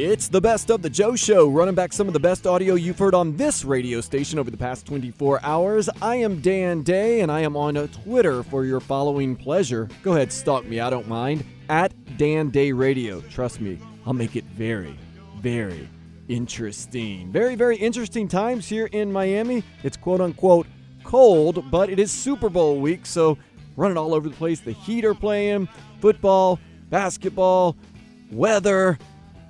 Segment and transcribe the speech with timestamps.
[0.00, 3.00] It's the best of the Joe Show, running back some of the best audio you've
[3.00, 5.88] heard on this radio station over the past 24 hours.
[6.00, 9.88] I am Dan Day, and I am on Twitter for your following pleasure.
[10.04, 11.44] Go ahead, stalk me, I don't mind.
[11.68, 13.20] At Dan Day Radio.
[13.22, 13.76] Trust me,
[14.06, 14.96] I'll make it very,
[15.40, 15.88] very
[16.28, 17.32] interesting.
[17.32, 19.64] Very, very interesting times here in Miami.
[19.82, 20.68] It's quote unquote
[21.02, 23.36] cold, but it is Super Bowl week, so
[23.76, 24.60] running all over the place.
[24.60, 25.68] The Heat are playing,
[25.98, 27.76] football, basketball,
[28.30, 28.96] weather.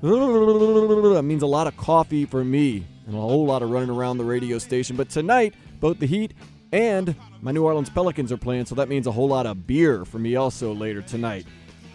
[0.01, 4.19] That means a lot of coffee for me and a whole lot of running around
[4.19, 4.97] the radio station.
[4.97, 6.35] But tonight, both the Heat
[6.73, 10.05] and my New Orleans Pelicans are playing, so that means a whole lot of beer
[10.05, 11.47] for me also later tonight.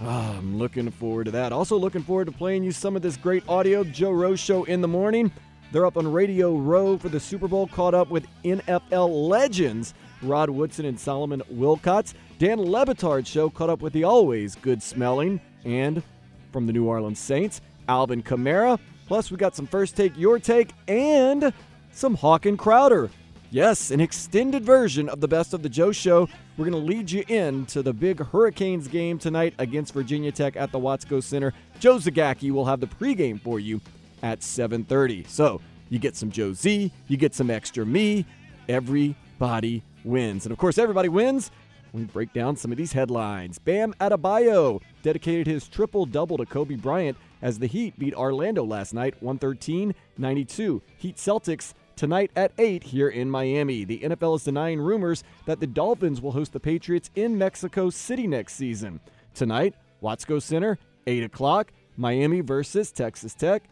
[0.01, 1.53] Ah, I'm looking forward to that.
[1.53, 3.83] Also, looking forward to playing you some of this great audio.
[3.83, 5.31] Joe Rose Show in the morning.
[5.71, 10.49] They're up on Radio Row for the Super Bowl, caught up with NFL legends Rod
[10.49, 12.13] Woodson and Solomon Wilcots.
[12.37, 16.03] Dan Le Batard Show caught up with the always good smelling and
[16.51, 17.61] from the New Orleans Saints.
[17.87, 18.79] Alvin Kamara.
[19.07, 21.53] Plus, we got some first take, your take, and
[21.91, 23.09] some Hawk and Crowder.
[23.51, 26.27] Yes, an extended version of the Best of the Joe Show.
[26.57, 30.71] We're going to lead you into the big Hurricanes game tonight against Virginia Tech at
[30.71, 31.53] the Watsco Center.
[31.79, 33.79] Joe Zagacki will have the pregame for you
[34.23, 35.27] at 7:30.
[35.27, 38.25] So you get some Joe Z, you get some extra me.
[38.67, 41.51] Everybody wins, and of course, everybody wins
[41.93, 43.59] we break down some of these headlines.
[43.59, 48.95] Bam Adebayo dedicated his triple double to Kobe Bryant as the Heat beat Orlando last
[48.95, 50.81] night 113 92.
[50.97, 53.83] Heat Celtics tonight at 8 here in Miami.
[53.83, 58.25] The NFL is denying rumors that the Dolphins will host the Patriots in Mexico City
[58.25, 58.99] next season.
[59.35, 63.63] Tonight, Watsco Center, 8 o'clock, Miami versus Texas Tech.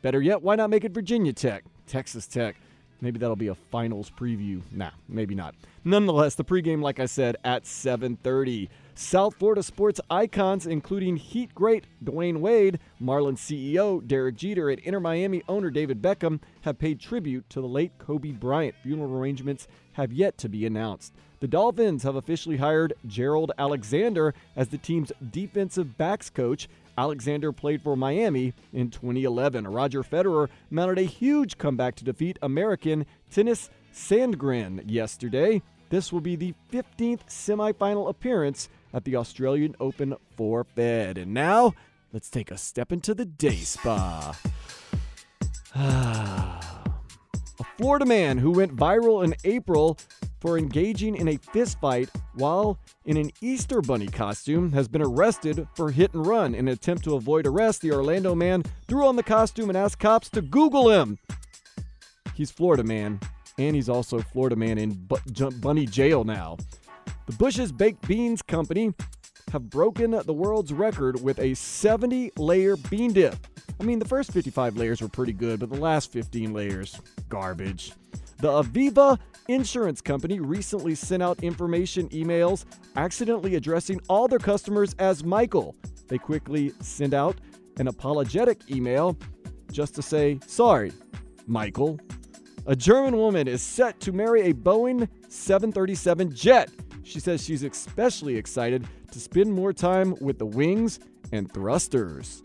[0.00, 1.64] Better yet, why not make it Virginia Tech?
[1.86, 2.56] Texas Tech.
[3.00, 4.62] Maybe that'll be a finals preview.
[4.72, 5.54] Nah, maybe not.
[5.84, 8.68] Nonetheless, the pregame, like I said, at 7:30.
[9.00, 14.98] South Florida sports icons, including Heat great Dwyane Wade, Marlins CEO Derek Jeter, and Inter
[14.98, 18.74] Miami owner David Beckham, have paid tribute to the late Kobe Bryant.
[18.82, 21.14] Funeral arrangements have yet to be announced.
[21.38, 27.80] The Dolphins have officially hired Gerald Alexander as the team's defensive backs coach Alexander played
[27.80, 29.68] for Miami in 2011.
[29.68, 35.62] Roger Federer mounted a huge comeback to defeat American Tennys Sandgren yesterday.
[35.90, 41.18] This will be the 15th semifinal appearance at the Australian Open for Fed.
[41.18, 41.74] And now,
[42.12, 44.36] let's take a step into the day spa.
[45.74, 49.98] a Florida man who went viral in April
[50.40, 55.90] for engaging in a fistfight while in an Easter Bunny costume has been arrested for
[55.90, 56.54] hit and run.
[56.54, 59.98] In an attempt to avoid arrest, the Orlando man threw on the costume and asked
[59.98, 61.18] cops to Google him.
[62.34, 63.18] He's Florida man,
[63.58, 66.56] and he's also Florida man in bu- Bunny jail now.
[67.28, 68.94] The Bush's Baked Beans Company
[69.52, 73.36] have broken the world's record with a 70 layer bean dip.
[73.78, 77.92] I mean, the first 55 layers were pretty good, but the last 15 layers, garbage.
[78.38, 82.64] The Aviva Insurance Company recently sent out information emails
[82.96, 85.76] accidentally addressing all their customers as Michael.
[86.06, 87.36] They quickly sent out
[87.76, 89.18] an apologetic email
[89.70, 90.92] just to say, sorry,
[91.46, 92.00] Michael.
[92.64, 96.70] A German woman is set to marry a Boeing 737 jet.
[97.08, 101.00] She says she's especially excited to spend more time with the wings
[101.32, 102.42] and thrusters.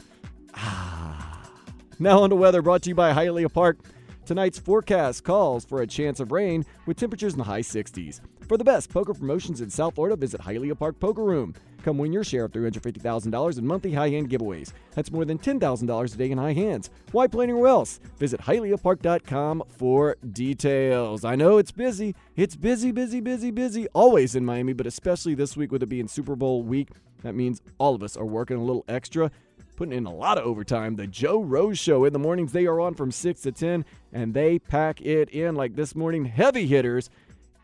[0.55, 1.51] Ah.
[1.99, 3.77] Now on to weather brought to you by Hialeah Park.
[4.25, 8.21] Tonight's forecast calls for a chance of rain with temperatures in the high 60s.
[8.47, 11.53] For the best poker promotions in South Florida, visit Hialeah Park Poker Room.
[11.83, 14.71] Come win your share of $350,000 in monthly high hand giveaways.
[14.95, 16.89] That's more than $10,000 a day in high hands.
[17.11, 17.99] Why play anywhere else?
[18.17, 21.25] Visit HialeahPark.com for details.
[21.25, 22.15] I know it's busy.
[22.37, 23.87] It's busy, busy, busy, busy.
[23.89, 26.89] Always in Miami, but especially this week with it being Super Bowl week.
[27.23, 29.31] That means all of us are working a little extra
[29.75, 30.95] putting in a lot of overtime.
[30.95, 34.33] The Joe Rose Show in the mornings, they are on from 6 to 10, and
[34.33, 36.25] they pack it in like this morning.
[36.25, 37.09] Heavy hitters,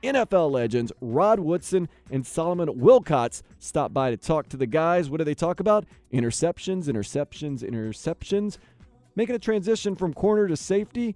[0.04, 5.10] NFL legends Rod Woodson and Solomon Wilcots stop by to talk to the guys.
[5.10, 5.86] What do they talk about?
[6.14, 8.58] Interceptions, interceptions, interceptions.
[9.16, 11.16] Making a transition from corner to safety.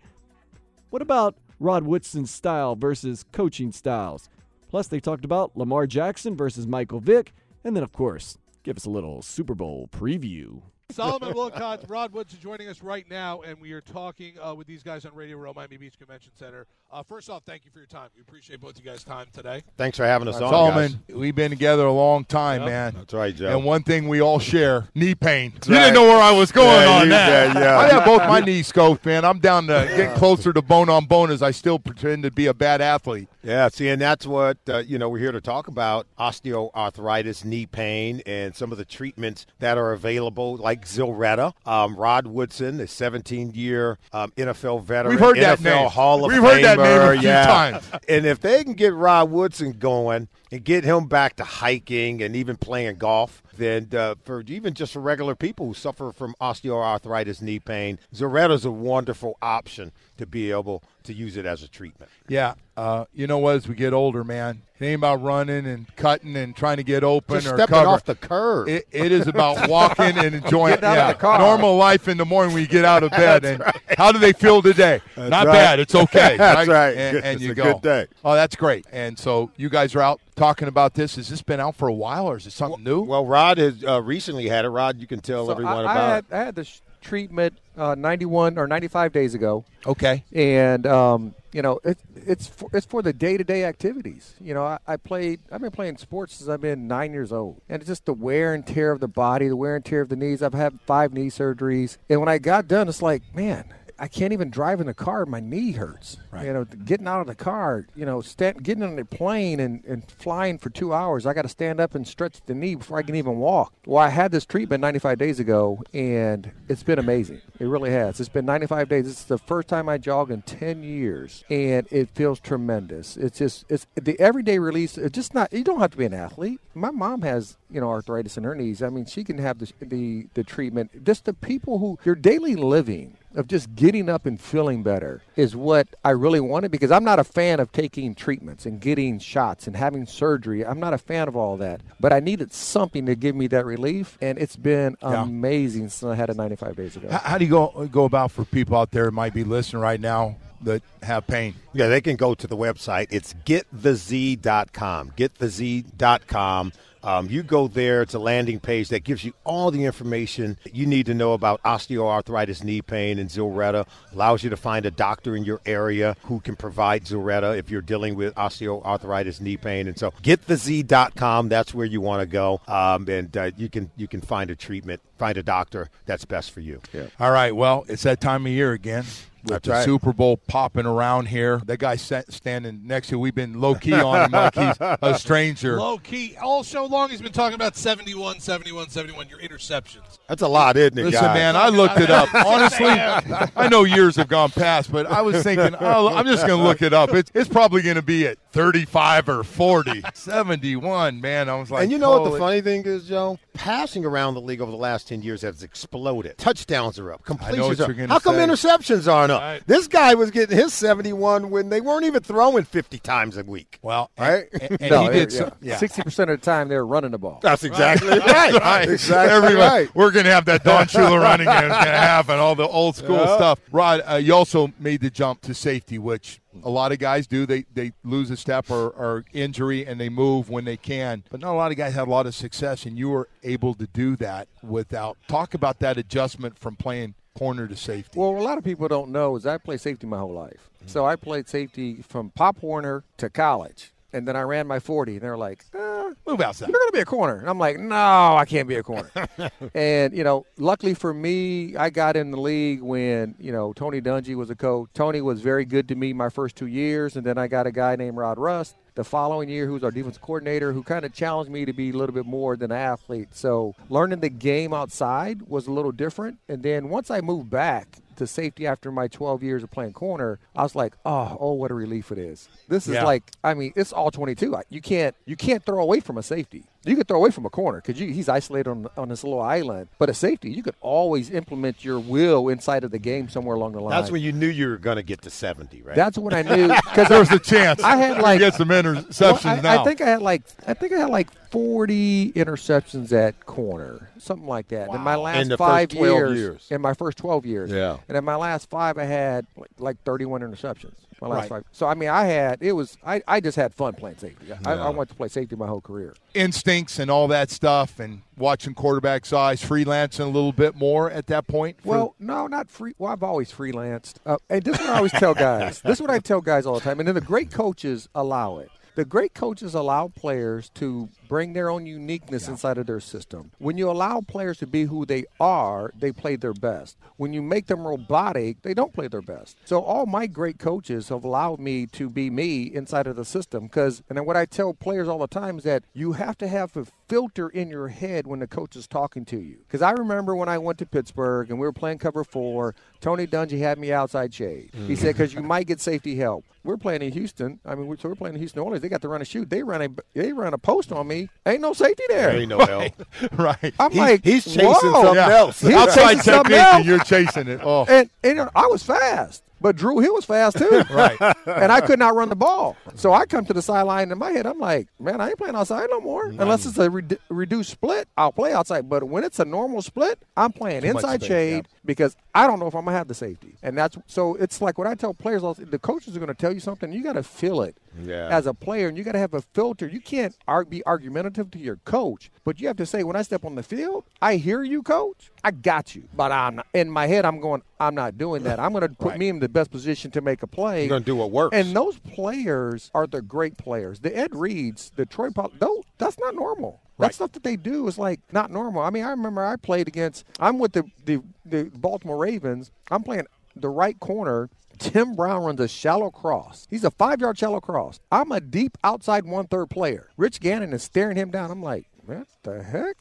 [0.90, 4.30] What about Rod Woodson's style versus coaching styles?
[4.68, 7.32] Plus, they talked about Lamar Jackson versus Michael Vick.
[7.64, 10.62] And then, of course, give us a little Super Bowl preview.
[10.94, 14.68] Solomon Wilcots, Rod Woods is joining us right now, and we are talking uh, with
[14.68, 16.68] these guys on Radio Row, Miami Beach Convention Center.
[16.92, 18.10] Uh, first off, thank you for your time.
[18.16, 19.64] We appreciate both you guys' time today.
[19.78, 21.18] Thanks for having us on, Solomon, guys.
[21.18, 22.70] we've been together a long time, Yep.
[22.70, 22.94] man.
[22.96, 23.48] That's right, Joe.
[23.58, 25.54] And one thing we all share: knee pain.
[25.66, 25.86] you right.
[25.86, 27.54] didn't know where I was going Yeah, on you that.
[27.54, 27.78] did, yeah.
[27.80, 29.26] I have both my knees scoped, man.
[29.26, 32.46] I'm down to getting closer to bone on bone as I still pretend to be
[32.46, 33.28] a bad athlete.
[33.42, 35.10] Yeah, see, and that's what uh, you know.
[35.10, 39.92] We're here to talk about osteoarthritis, knee pain, and some of the treatments that are
[39.94, 41.54] available, like Zilretta.
[41.66, 45.90] Um, Rod Woodson, a 17-year um, NFL veteran, We've heard that name.
[45.90, 46.54] Hall of We've Famer.
[46.54, 47.46] heard that name a few yeah.
[47.46, 47.84] times.
[48.08, 52.36] And if they can get Rod Woodson going and get him back to hiking and
[52.36, 57.42] even playing golf, then uh, for even just for regular people who suffer from osteoarthritis,
[57.42, 62.12] knee pain, Zilretta's a wonderful option to be able to use it as a treatment.
[62.28, 63.56] Yeah, uh, you know what?
[63.56, 67.04] As we get older, man, it ain't about running and cutting and trying to get
[67.04, 67.88] open Just or stepping cover.
[67.88, 68.68] off the curb.
[68.68, 72.18] It, it is about walking and enjoying Getting out of yeah, the normal life in
[72.18, 73.46] the morning when you get out of bed.
[73.46, 73.64] and
[73.98, 75.02] how do they feel today?
[75.16, 75.54] Not right.
[75.54, 75.80] bad.
[75.80, 76.36] It's okay.
[76.38, 76.98] That's right.
[76.98, 77.74] And, and It's you a go.
[77.74, 78.08] good day.
[78.26, 78.86] Oh, that's great.
[78.92, 81.16] And so you guys are out talking about this.
[81.18, 83.02] Has this been out for a while, or is it something new?
[83.04, 84.70] Well, Rod has uh, recently had it.
[84.70, 86.26] Rod, you can tell So everyone I, about I had.
[86.32, 90.24] I had this treatment uh, 91 or 95 days ago, okay.
[90.34, 94.36] and um, you know it, it's for, it's for the day to day activities.
[94.40, 95.42] You know, I, I played.
[95.52, 98.54] I've been playing sports since I've been nine years old, and it's just the wear
[98.54, 100.42] and tear of the body, the wear and tear of the knees.
[100.42, 103.66] I've had five knee surgeries, and when I got done, it's like, man.
[104.04, 105.26] I can't even drive in the car.
[105.26, 106.18] My knee hurts.
[106.30, 106.48] Right.
[106.48, 109.82] You know, getting out of the car, you know, stand, getting on a plane and,
[109.86, 111.26] and flying for two hours.
[111.26, 113.72] I got to stand up and stretch the knee before I can even walk.
[113.86, 117.40] Well, I had this treatment 95 days ago, and it's been amazing.
[117.60, 118.20] It really has.
[118.20, 119.06] It's been 95 days.
[119.06, 123.16] This is the first time I jog in 10 years, and it feels tremendous.
[123.16, 124.98] It's just it's the everyday release.
[124.98, 125.54] It's just not.
[125.54, 126.60] You don't have to be an athlete.
[126.74, 128.84] My mom has you know arthritis in her knees.
[128.84, 131.06] I mean, she can have the the, the treatment.
[131.06, 135.56] Just the people who your daily living of just getting up and feeling better is
[135.56, 139.68] what I really wanted because I'm not a fan of taking treatments and getting shots
[139.68, 140.66] and having surgery.
[140.66, 141.82] I'm not a fan of all that.
[142.00, 145.24] But I needed something to give me that relief, and it's been Yeah.
[145.24, 147.08] amazing since I had it 95 days ago.
[147.10, 149.82] How, how do you go go about for people out there that might be listening
[149.82, 151.56] right now that have pain?
[151.74, 153.08] Yeah, they can go to the website.
[153.10, 155.12] It's getthez.com.
[155.18, 156.72] Getthez.com.
[157.04, 158.02] Um, you go there.
[158.02, 161.62] It's a landing page that gives you all the information you need to know about
[161.64, 163.88] osteoarthritis, knee pain, and Zilretta.
[164.14, 167.82] Allows you to find a doctor in your area who can provide Zilretta if you're
[167.82, 169.88] dealing with osteoarthritis, knee pain.
[169.88, 171.50] And so, getthez.com.
[171.50, 174.56] That's where you want to go, um, and uh, you can you can find a
[174.56, 176.82] treatment, find a doctor that's best for you.
[176.94, 177.08] Yeah.
[177.20, 177.56] All right.
[177.56, 179.06] Well, it's that time of year again.
[179.44, 179.86] With That's the right.
[179.86, 181.62] Super Bowl popping around here.
[181.66, 185.20] That guy sat, standing next to, we've been low key on him like he's a
[185.20, 185.78] stranger.
[185.78, 190.20] Low key, all show long, he's been talking about 71, 71, 71, your interceptions.
[190.30, 191.36] That's a lot, isn't it, Listen, guys?
[191.36, 192.34] man, I looked it up.
[192.46, 192.86] Honestly,
[193.58, 196.66] I know years have gone past, but I was thinking, oh, I'm just going to
[196.66, 197.10] look it up.
[197.14, 200.04] It's, it's probably going to be at 35 or 40.
[200.14, 201.50] 71, man.
[201.50, 203.38] I was like, and you know what the funny thing is, Joe?
[203.54, 206.38] Passing around the league over the last 10 years has exploded.
[206.38, 207.26] Touchdowns are up.
[207.26, 207.98] Completions what are you're up.
[207.98, 208.46] gonna How come say.
[208.48, 209.42] interceptions aren't up?
[209.42, 209.62] Right.
[209.68, 213.80] This guy was getting his 71 when they weren't even throwing 50 times a week.
[213.82, 214.46] Well, Right?
[214.54, 215.50] and, and no, he did yeah.
[215.62, 215.78] yeah.
[215.78, 217.40] 60% of the time they were running the ball.
[217.42, 218.54] That's exactly right.
[218.54, 218.90] right.
[218.90, 219.96] Exactly Everybody- right.
[219.96, 221.56] We're going to have that Don Shula running game.
[221.66, 222.40] It's going to happen.
[222.40, 223.36] All the old school Yeah.
[223.36, 223.60] stuff.
[223.72, 227.46] Rod, uh, you also made the jump to safety, which a lot of guys do.
[227.48, 231.24] They they lose a step or, or injury and they move when they can.
[231.32, 233.74] But not a lot of guys had a lot of success, and you were able
[233.74, 235.18] to do that without.
[235.28, 238.20] Talk about that adjustment from playing corner to safety.
[238.20, 240.70] Well, a lot of people don't know is I played safety my whole life.
[240.86, 243.92] So I played safety from Pop Warner to college.
[244.12, 246.70] And then I ran my 40, and they're like, uh, Move outside.
[246.70, 247.38] you're going to be a corner.
[247.38, 249.10] And I'm like, no, I can't be a corner.
[249.74, 254.02] and, you know, luckily for me, I got in the league when, you know, Tony
[254.02, 254.90] Dungy was a coach.
[254.94, 257.16] Tony was very good to me my first two years.
[257.16, 260.18] And then I got a guy named Rod Rust the following year who's our defense
[260.18, 263.30] coordinator who kind of challenged me to be a little bit more than an athlete.
[263.32, 266.38] So learning the game outside was a little different.
[266.48, 270.40] And then once I moved back, to safety after my 12 years of playing corner,
[270.56, 272.48] I was like, oh, oh, what a relief it is.
[272.68, 273.06] This is Yeah.
[273.06, 274.56] like, I mean, it's all 22.
[274.70, 276.66] You can't, you can't throw away from a safety.
[276.86, 279.88] You could throw away from a corner because he's isolated on, on this little island.
[279.98, 283.74] But a safety, you could always implement your will inside of the game somewhere along
[283.74, 283.92] the line.
[283.92, 285.96] That's when you knew you were going to get to 70, right?
[285.96, 287.82] That's when I knew because There was a chance.
[287.82, 289.82] I had like get some interceptions well, I, now.
[289.82, 294.48] I think I had like I think I had like 40 interceptions at corner, something
[294.48, 294.90] like that.
[294.90, 296.68] In my last In the five first 12 years, years.
[296.72, 297.98] in my first 12 years, Yeah.
[298.08, 300.96] And in my last five, I had like, like 31 interceptions.
[301.24, 301.50] My last Right.
[301.50, 301.64] five.
[301.72, 304.48] So I mean, I had it was I, I just had fun playing safety.
[304.66, 306.14] I, I wanted to play safety my whole career.
[306.34, 311.28] Instincts and all that stuff, and watching quarterbacks' eyes, freelancing a little bit more at
[311.28, 311.78] that point.
[311.84, 312.94] Well, no, not free.
[312.98, 314.16] Well, I've always freelanced.
[314.26, 315.82] Uh, and this is what I always tell guys.
[315.82, 317.00] This is what I tell guys all the time.
[317.00, 318.70] And then the great coaches allow it.
[318.96, 323.50] The great coaches allow players to bring their own uniqueness inside of their system.
[323.58, 326.96] When you allow players to be who they are, they play their best.
[327.18, 329.58] When you make them robotic, they don't play their best.
[329.66, 333.64] So all my great coaches have allowed me to be me inside of the system.
[333.64, 336.48] Because, and then what I tell players all the time is that you have to
[336.48, 339.58] have a filter in your head when the coach is talking to you.
[339.66, 343.26] Because I remember when I went to Pittsburgh and we were playing cover four, Tony
[343.26, 344.70] Dungy had me outside shade.
[344.72, 344.98] He mm.
[344.98, 346.46] said, because you might get safety help.
[346.64, 347.60] We're playing in Houston.
[347.66, 348.82] I mean, we're, so we're playing in Houston, Orleans.
[348.82, 349.50] They got to run a shoot.
[349.50, 351.23] They run a they run a post on me.
[351.46, 352.32] Ain't no safety there.
[352.32, 352.94] There ain't no help.
[353.34, 353.74] right.
[353.80, 354.80] I'm He's- like, he's chasing whoa.
[355.04, 355.62] something else.
[355.62, 356.76] He's Outside chasing something else.
[356.78, 357.60] and you're chasing it.
[357.64, 360.84] Oh, And, and I was fast, but Drew Hill was fast too.
[360.92, 361.18] right.
[361.48, 362.76] and I could not run the ball.
[362.96, 364.46] So I come to the sideline in my head.
[364.46, 366.28] I'm like, man, I ain't playing outside no more.
[366.28, 366.42] Mm-hmm.
[366.42, 368.90] Unless it's a redu- reduced split, I'll play outside.
[368.90, 372.60] But when it's a normal split, I'm playing Too inside space, shade because I don't
[372.60, 373.56] know if I'm gonna have the safety.
[373.64, 375.44] And that's so it's like what I tell players.
[375.44, 376.92] all the coaches are gonna tell you something.
[376.92, 378.28] You got to feel it Yeah.
[378.30, 379.88] as a player, and you got to have a filter.
[379.88, 380.36] You can't
[380.70, 383.64] be argumentative to your coach, but you have to say, when I step on the
[383.64, 385.32] field, I hear you, coach.
[385.44, 387.26] I got you, but I'm not, in my head.
[387.26, 387.62] I'm going.
[387.80, 388.60] I'm not doing that.
[388.60, 389.20] I'm going to put Right.
[389.20, 390.82] me in the best position to make a play.
[390.82, 391.56] You're gonna do what works.
[391.58, 394.00] And those players are the great players.
[394.00, 396.80] The Ed Reeds, the Troy Paul, no, that's not normal.
[396.98, 397.14] That Right.
[397.16, 398.82] stuff that they do is like not normal.
[398.84, 400.26] I mean, I remember I played against.
[400.40, 402.72] I'm with the the, the Baltimore Ravens.
[402.90, 404.50] I'm playing the right corner.
[404.80, 406.68] Tim Brown runs a shallow cross.
[406.70, 408.00] He's a five yard shallow cross.
[408.12, 410.08] I'm a deep outside one third player.
[410.18, 411.52] Rich Gannon is staring him down.
[411.52, 412.96] I'm like, what the heck?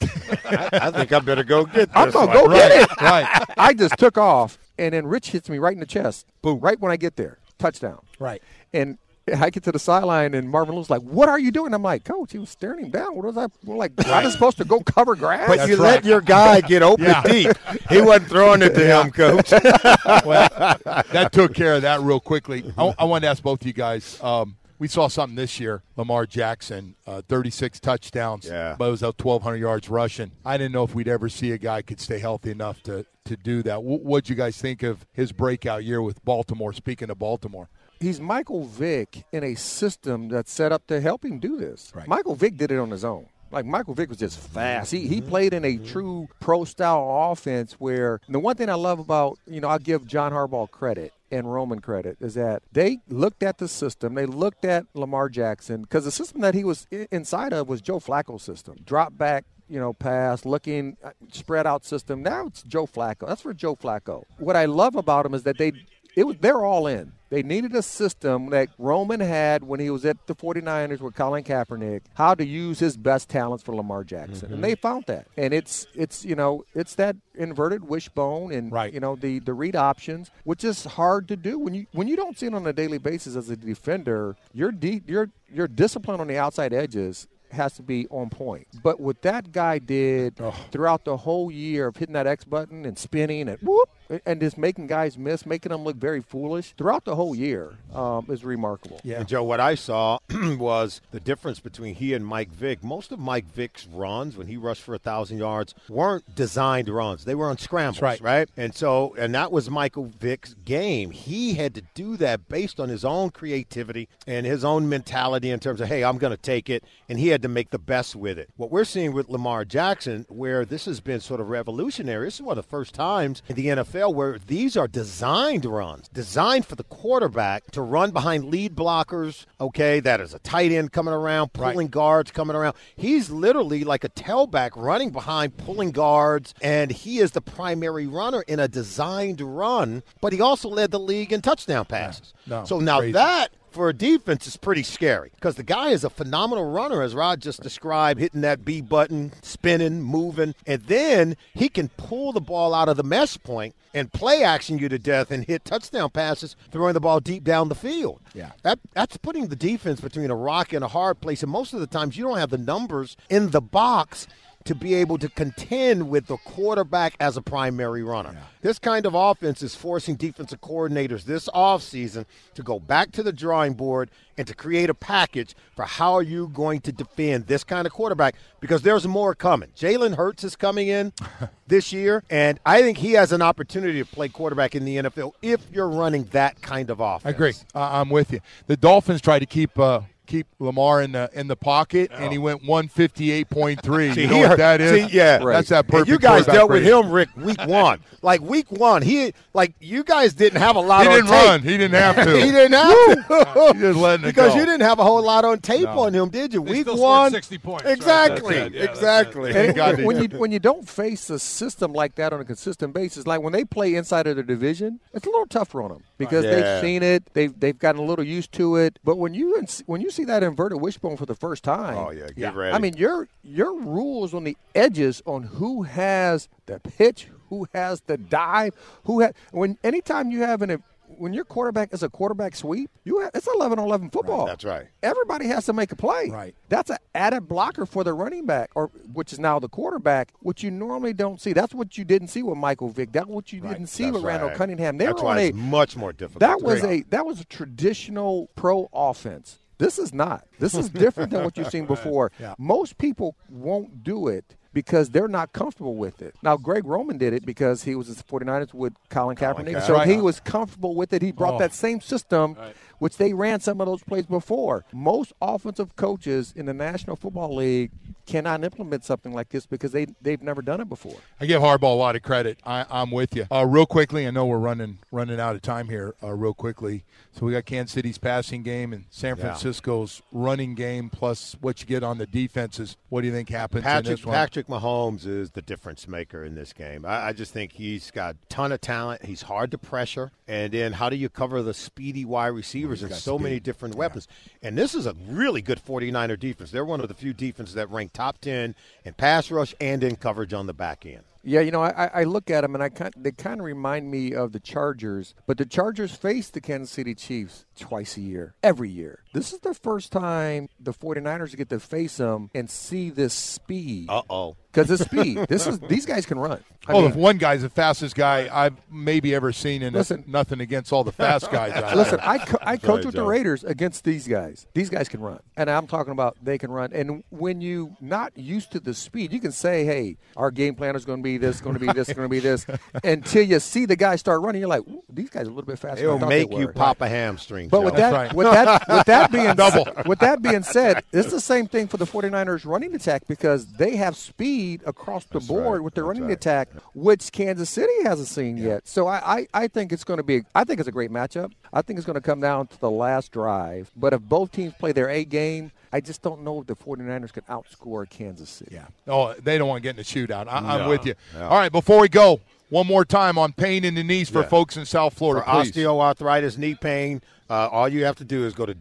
[0.44, 1.96] I, I think I better go get this.
[1.96, 2.48] I'm gonna one.
[2.48, 3.00] go get it.
[3.00, 3.44] right.
[3.56, 6.26] I just took off, and then Rich hits me right in the chest.
[6.42, 6.60] Boom!
[6.60, 8.00] Right when I get there, touchdown.
[8.18, 8.42] Right.
[8.72, 11.82] And I get to the sideline, and Marvin Lewis's like, "What are you doing?" I'm
[11.82, 13.14] like, "Coach, he was staring him down.
[13.14, 13.46] What was I?
[13.64, 16.82] We're like, I was supposed to go cover grass." But you let your guy get
[16.82, 17.22] open Yeah.
[17.22, 17.56] deep.
[17.88, 19.50] He wasn't throwing it to him, coach.
[20.24, 20.48] well,
[21.12, 22.64] that took care of that real quickly.
[22.76, 24.20] I, I wanted to ask both of you guys.
[24.22, 25.84] Um, we saw something this year.
[25.96, 28.74] Lamar Jackson, uh, 36 touchdowns, Yeah.
[28.76, 30.32] but it was out 1,200 yards rushing.
[30.44, 33.36] I didn't know if we'd ever see a guy could stay healthy enough to to
[33.36, 33.84] do that.
[33.84, 36.72] What what'd you guys think of his breakout year with Baltimore?
[36.72, 37.68] Speaking of Baltimore,
[38.00, 41.92] He's Michael Vick in a system that's set up to help him do this.
[41.94, 42.08] Right.
[42.08, 43.26] Michael Vick did it on his own.
[43.52, 44.90] Like Michael Vick was just fast.
[44.90, 48.98] He he played in a true pro style offense where the one thing I love
[48.98, 53.42] about, you know, I'll give John Harbaugh credit and Roman credit is that they looked
[53.42, 54.14] at the system.
[54.14, 57.98] They looked at Lamar Jackson because the system that he was inside of was Joe
[57.98, 58.76] Flacco's system.
[58.84, 62.22] Drop back, you know, pass, looking uh, spread out system.
[62.22, 63.26] Now it's Joe Flacco.
[63.26, 64.24] That's for Joe Flacco.
[64.38, 65.72] What I love about him is that they
[66.16, 67.12] it was they're all in.
[67.32, 71.42] They needed a system that Roman had when he was at the 49ers with Colin
[71.42, 74.52] Kaepernick, how to use his best talents for Lamar Jackson.
[74.52, 74.82] And they mm-hmm.
[74.82, 75.28] found that.
[75.38, 78.92] And it's it's you know, it's that inverted wishbone and Right.
[78.92, 82.16] you know, the the read options, which is hard to do when you when you
[82.16, 86.20] don't see it on a daily basis as a defender, your de- your your discipline
[86.20, 88.66] on the outside edges has to be on point.
[88.82, 90.40] But what that guy did
[90.70, 93.88] throughout the whole year of hitting that X button and spinning and whoop
[94.26, 98.26] and just making guys miss, making them look very foolish throughout the whole year um,
[98.28, 99.00] is remarkable.
[99.18, 102.82] And Joe, what I saw was the difference between he and Mike Vick.
[102.82, 107.24] Most of Mike Vick's runs when he rushed for a thousand yards weren't designed runs;
[107.24, 108.20] they were on scrambles, right.
[108.20, 108.48] right?
[108.56, 111.10] And so, and that was Michael Vick's game.
[111.10, 115.60] He had to do that based on his own creativity and his own mentality in
[115.60, 118.16] terms of, hey, I'm going to take it, and he had to make the best
[118.16, 118.50] with it.
[118.56, 122.42] What we're seeing with Lamar Jackson, where this has been sort of revolutionary, this is
[122.42, 126.74] one of the first times in the NFL where these are designed runs, designed for
[126.74, 129.46] the quarterback to run behind lead blockers.
[129.60, 132.74] Okay, that is a tight end coming around, pulling guards coming around.
[132.96, 138.42] He's literally like a tailback running behind, pulling guards, and he is the primary runner
[138.42, 140.02] in a designed run.
[140.20, 142.32] But he also led the league in touchdown passes.
[142.46, 143.12] No, so now crazy.
[143.12, 147.14] that for a defense is pretty scary because the guy is a phenomenal runner, as
[147.14, 152.40] Rod just described, hitting that B button, spinning, moving, and then he can pull the
[152.40, 156.10] ball out of the mesh point and play action you to death and hit touchdown
[156.10, 158.20] passes, throwing the ball deep down the field.
[158.34, 158.52] Yeah.
[158.62, 161.80] that that's putting the defense between a rock and a hard place, and most of
[161.80, 164.26] the times you don't have the numbers in the box
[164.64, 168.36] to be able to contend with the quarterback as a primary runner.
[168.60, 173.32] This kind of offense is forcing defensive coordinators this offseason to go back to the
[173.32, 177.64] drawing board and to create a package for how are you going to defend this
[177.64, 179.70] kind of quarterback because there's more coming.
[179.76, 181.12] Jalen Hurts is coming in
[181.66, 185.32] this year, and I think he has an opportunity to play quarterback in the NFL
[185.42, 187.26] if you're running that kind of offense.
[187.26, 187.54] I agree.
[187.74, 188.40] I I'm with you.
[188.66, 190.00] The Dolphins tried to keep uh,
[190.32, 192.42] keep Lamar in the in the pocket, and he oh.
[192.42, 194.12] went one fifty eight point three.
[194.14, 195.10] See, You know what hurt- that is?
[195.10, 196.08] see, yeah, that's that And perfect.
[196.08, 198.00] you guys dealt with him, Rick, week one.
[198.22, 201.46] like week one, he like you guys didn't have a lot He on didn't tape.
[201.46, 201.62] run.
[201.62, 202.36] He didn't have to.
[202.44, 203.72] he didn't have to.
[203.74, 204.60] He just letting it because go.
[204.60, 206.00] you didn't have a whole lot on tape No.
[206.00, 206.64] on him, did you?
[206.64, 208.78] They week still scored one, 60 points, exactly, That's it.
[208.78, 209.50] Yeah, exactly.
[209.50, 209.52] it.
[209.52, 212.94] Thank God when you when you don't face a system like that on a consistent
[212.94, 216.02] basis, like when they play inside of their division, it's a little tougher on them
[216.26, 216.50] because Yeah.
[216.54, 218.98] they've seen it, they've they've gotten a little used to it.
[219.04, 222.28] But when you when you see that inverted wishbone for the first time, Oh yeah,
[222.36, 222.74] get ready.
[222.74, 228.00] I mean your your rules on the edges on who has the pitch, who has
[228.02, 228.74] the dive,
[229.04, 230.82] who has when anytime you have an
[231.18, 234.46] when your quarterback is a quarterback sweep, you have, it's 11-11 football.
[234.46, 234.86] that's right.
[235.02, 236.28] Everybody has to make a play.
[236.30, 236.54] Right.
[236.68, 240.62] That's an added blocker for the running back, or which is now the quarterback, which
[240.62, 241.52] you normally don't see.
[241.52, 243.12] That's what you didn't see with Michael Vick.
[243.12, 244.50] That's what you didn't see with Randall.
[244.50, 244.98] Cunningham.
[244.98, 246.40] They That's were why on a much more difficult.
[246.40, 249.58] that was a that was a traditional pro offense.
[249.78, 250.46] This is not.
[250.60, 252.30] This is different than what you've seen before.
[252.38, 252.54] Yeah.
[252.58, 256.34] Most people won't do it because they're not comfortable with it.
[256.42, 259.74] Now, Greg Roman did it because he was the 49ers with Colin Kaepernick.
[259.74, 259.86] Kaepernick.
[259.86, 260.08] So Right.
[260.08, 261.22] he was comfortable with it.
[261.22, 261.74] He brought that oh.
[261.74, 262.56] same system,
[262.98, 264.84] which they ran some of those plays before.
[264.92, 267.90] Most offensive coaches in the National Football League
[268.26, 271.16] cannot implement something like this because they, they've never done it before.
[271.40, 272.58] I give Harbaugh a lot of credit.
[272.64, 273.46] I, I'm with you.
[273.50, 276.14] Uh, real quickly, I know we're running running out of time here.
[276.22, 279.42] Uh, real quickly, so we got Kansas City's passing game and San Yeah.
[279.44, 282.96] Francisco's running game, plus what you get on the defenses.
[283.08, 284.34] What do you think happens in Patrick this one?
[284.34, 287.04] Patrick Mahomes is the difference maker in this game.
[287.04, 289.24] I, I just think he's got a ton of talent.
[289.24, 293.10] He's hard to pressure, and then how do you cover the speedy wide receivers and
[293.10, 293.62] got so many speed.
[293.64, 294.28] different weapons?
[294.62, 296.70] And this is a really good 49er defense.
[296.70, 300.16] They're one of the few defenses that rank top 10 in pass rush and in
[300.16, 301.22] coverage on the back end.
[301.44, 303.66] Yeah, you know, I, I- I look at them and I kind, they kind of
[303.66, 308.20] remind me of the Chargers, but the Chargers face the Kansas City Chiefs twice a
[308.20, 309.24] year, every year.
[309.34, 314.06] This is the first time the 49ers get to face them and see this speed.
[314.08, 314.56] Uh oh.
[314.72, 315.36] Because it's speed.
[315.48, 316.64] this is these guys can run.
[316.86, 320.24] I oh, mean, the one guy's the fastest guy I've maybe ever seen, and Listen.
[320.26, 321.72] nothing against all the fast guys.
[321.72, 322.18] out Listen.
[322.22, 324.66] I, co- I coach right, with the Raiders against these guys.
[324.74, 326.90] These guys can run, and I'm talking about they can run.
[326.92, 330.96] And when you not used to the speed, you can say, "Hey, our game plan
[330.96, 332.66] is going to be this, going to be this, going to be this,"
[333.04, 334.60] until you see the guy start running.
[334.60, 334.82] You're like,
[335.12, 336.72] "These guys are a little bit faster." than I It'll thought make they you were."
[336.72, 337.68] pop a hamstring.
[337.68, 337.84] But Joe.
[337.84, 338.32] with that, right.
[338.34, 341.98] with that, with that being double, with that being said, it's the same thing for
[341.98, 345.82] the 49ers running attack because they have speed across the board right.
[345.82, 346.32] with their That's running right.
[346.36, 348.86] attack, which Kansas City hasn't seen yet.
[348.86, 351.52] So I, I, I think it's going to be, I think it's a great matchup.
[351.72, 353.90] I think it's going to come down to the last drive.
[353.96, 357.32] But if both teams play their A game, I just don't know if the 49ers
[357.32, 358.74] can outscore Kansas City.
[358.74, 358.86] Yeah.
[359.06, 360.48] Oh, they don't want to get in a shootout.
[360.48, 361.14] I, I'm No, with you.
[361.34, 361.44] no.
[361.48, 364.48] All right, before we go, one more time on pain in the knees for Yeah.
[364.48, 365.72] folks in South For Florida, please.
[365.72, 367.20] osteoarthritis, knee pain,
[367.50, 368.72] uh, all you have to do is go to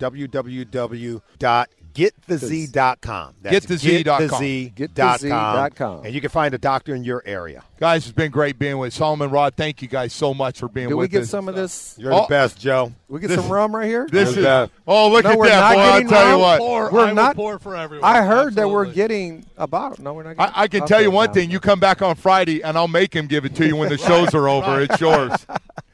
[1.93, 3.35] www.getthez.com.
[3.41, 4.41] That's GetTheZ.com.
[4.75, 6.05] getthez.com.
[6.05, 7.63] And you can find a doctor in your area.
[7.79, 9.55] Guys, it's been great being with Solomon Rod.
[9.55, 11.29] Thank you guys so much for being Do with we get us.
[11.29, 11.95] some of this?
[11.97, 12.21] You're Oh.
[12.23, 12.91] the best, Joe.
[13.07, 14.07] We get This- some rum right here.
[14.11, 14.69] This is that.
[14.87, 15.81] oh look No, at we're that not boy!
[15.81, 16.59] I'll getting tell you what.
[16.59, 18.09] Pour, We're I not- will pour for everyone.
[18.09, 20.03] I heard that we're getting a bottle.
[20.03, 20.37] No, we're not.
[20.37, 21.33] Getting, I, I can tell you one no.
[21.33, 23.89] thing: you come back on Friday, and I'll make him give it to you when
[23.89, 24.81] the shows are over.
[24.81, 25.31] It's yours.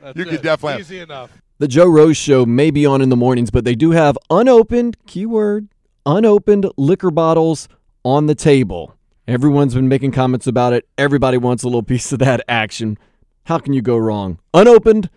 [0.01, 0.29] That's You it.
[0.29, 1.31] could definitely have- Easy enough.
[1.59, 4.95] The Joe Rose Show may be on in the mornings, but they do have unopened,
[5.07, 5.69] keyword,
[6.07, 7.67] unopened liquor bottles
[8.03, 8.95] on the table.
[9.27, 10.87] Everyone's been making comments about it.
[10.97, 12.97] Everybody wants a little piece of that action.
[13.43, 14.39] How can you go wrong?
[14.53, 15.09] Unopened,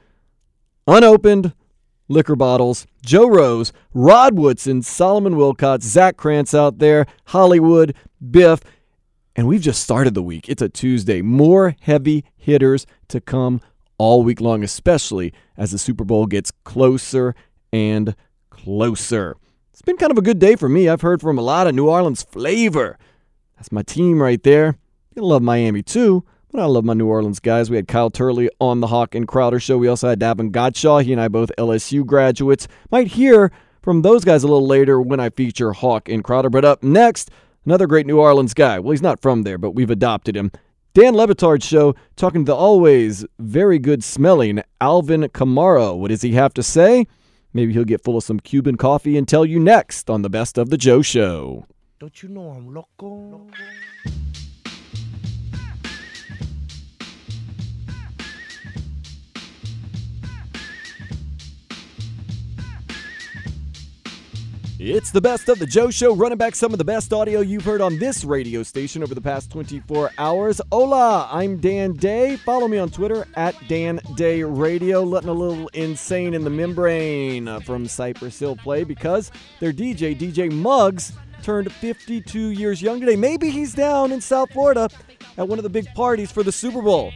[0.89, 1.55] unopened
[2.09, 2.89] liquor bottles.
[3.03, 7.95] Joe Rose, Rod Woodson, Solomon Wilcots, Zach Krantz out there, Hollywood,
[8.31, 8.61] Biff.
[9.37, 10.49] And we've just started the week.
[10.49, 11.23] It's a Tuesday.
[11.23, 13.61] More heavy hitters to come
[13.97, 17.37] all week long, especially as the Super Bowl gets closer
[17.73, 18.17] and
[18.51, 19.37] closer.
[19.81, 20.91] It's been kind of a good day for me.
[20.91, 22.99] I've heard from a lot of New Orleans flavor.
[23.57, 24.77] That's my team right there.
[25.17, 27.71] I love Miami too, but I love my New Orleans guys.
[27.71, 29.79] We had Kyle Turley on the Hawk and Crowder show.
[29.79, 31.03] We also had Davon Godchaux.
[31.03, 32.69] He and I both LSU graduates.
[32.91, 36.51] Might hear from those guys a little later when I feature Hawk and Crowder.
[36.51, 37.31] But up next,
[37.65, 38.79] another great New Orleans guy.
[38.81, 40.53] Well, he's not from there, but we've adopted him.
[40.93, 45.97] Dan Le Batard's show, talking to the always very good smelling Alvin Kamara.
[45.97, 47.07] What does he have to say?
[47.53, 50.57] Maybe he'll get full of some Cuban coffee and tell you next on the Best
[50.57, 51.67] of the Joe Show.
[51.99, 53.47] Don't you know I'm loco?
[64.83, 67.67] It's the best of the Joe Show, running back some of the best audio you've
[67.67, 70.59] heard on this radio station over the past 24 hours.
[70.73, 72.37] Hola, I'm Dan Day.
[72.37, 75.03] Follow me on Twitter at Dan Day Radio.
[75.03, 80.17] Letting a little insane in the membrane uh, from Cypress Hill play because their DJ,
[80.17, 81.13] DJ Muggs,
[81.43, 83.17] turned 52 years young today.
[83.17, 84.89] Maybe he's down in South Florida
[85.37, 87.13] at one of the big parties for the Super Bowl.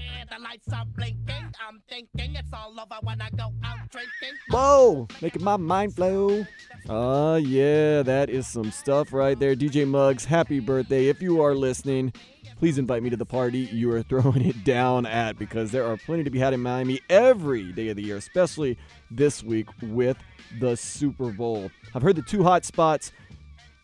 [4.50, 6.44] Whoa, making my mind flow.
[6.88, 9.56] Uh, yeah, that is some stuff right there.
[9.56, 11.08] DJ Muggs, happy birthday.
[11.08, 12.12] If you are listening,
[12.58, 15.96] please invite me to the party you are throwing it down at because there are
[15.96, 18.76] plenty to be had in Miami every day of the year, especially
[19.10, 20.18] this week with
[20.60, 21.70] the Super Bowl.
[21.94, 23.12] I've heard the two hot spots,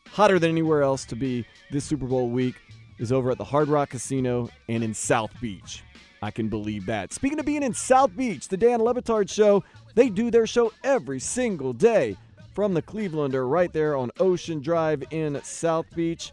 [0.09, 2.57] hotter than anywhere else to be this Super Bowl week,
[2.99, 5.85] is over at the Hard Rock Casino and in South Beach.
[6.21, 7.15] I can believe that.
[7.15, 10.71] Speaking of being in South Beach, the Dan Le Batard Show, they do their show
[10.85, 12.19] every single day
[12.53, 16.33] from the Clevelander right there on Ocean Drive in South Beach.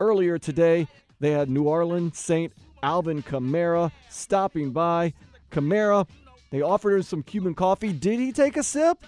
[0.00, 0.88] Earlier today,
[1.20, 5.14] they had New Orleans Saint Alvin Kamara stopping by.
[5.50, 6.06] Kamara,
[6.50, 7.92] they offered him some Cuban coffee.
[7.92, 9.04] Did he take a sip?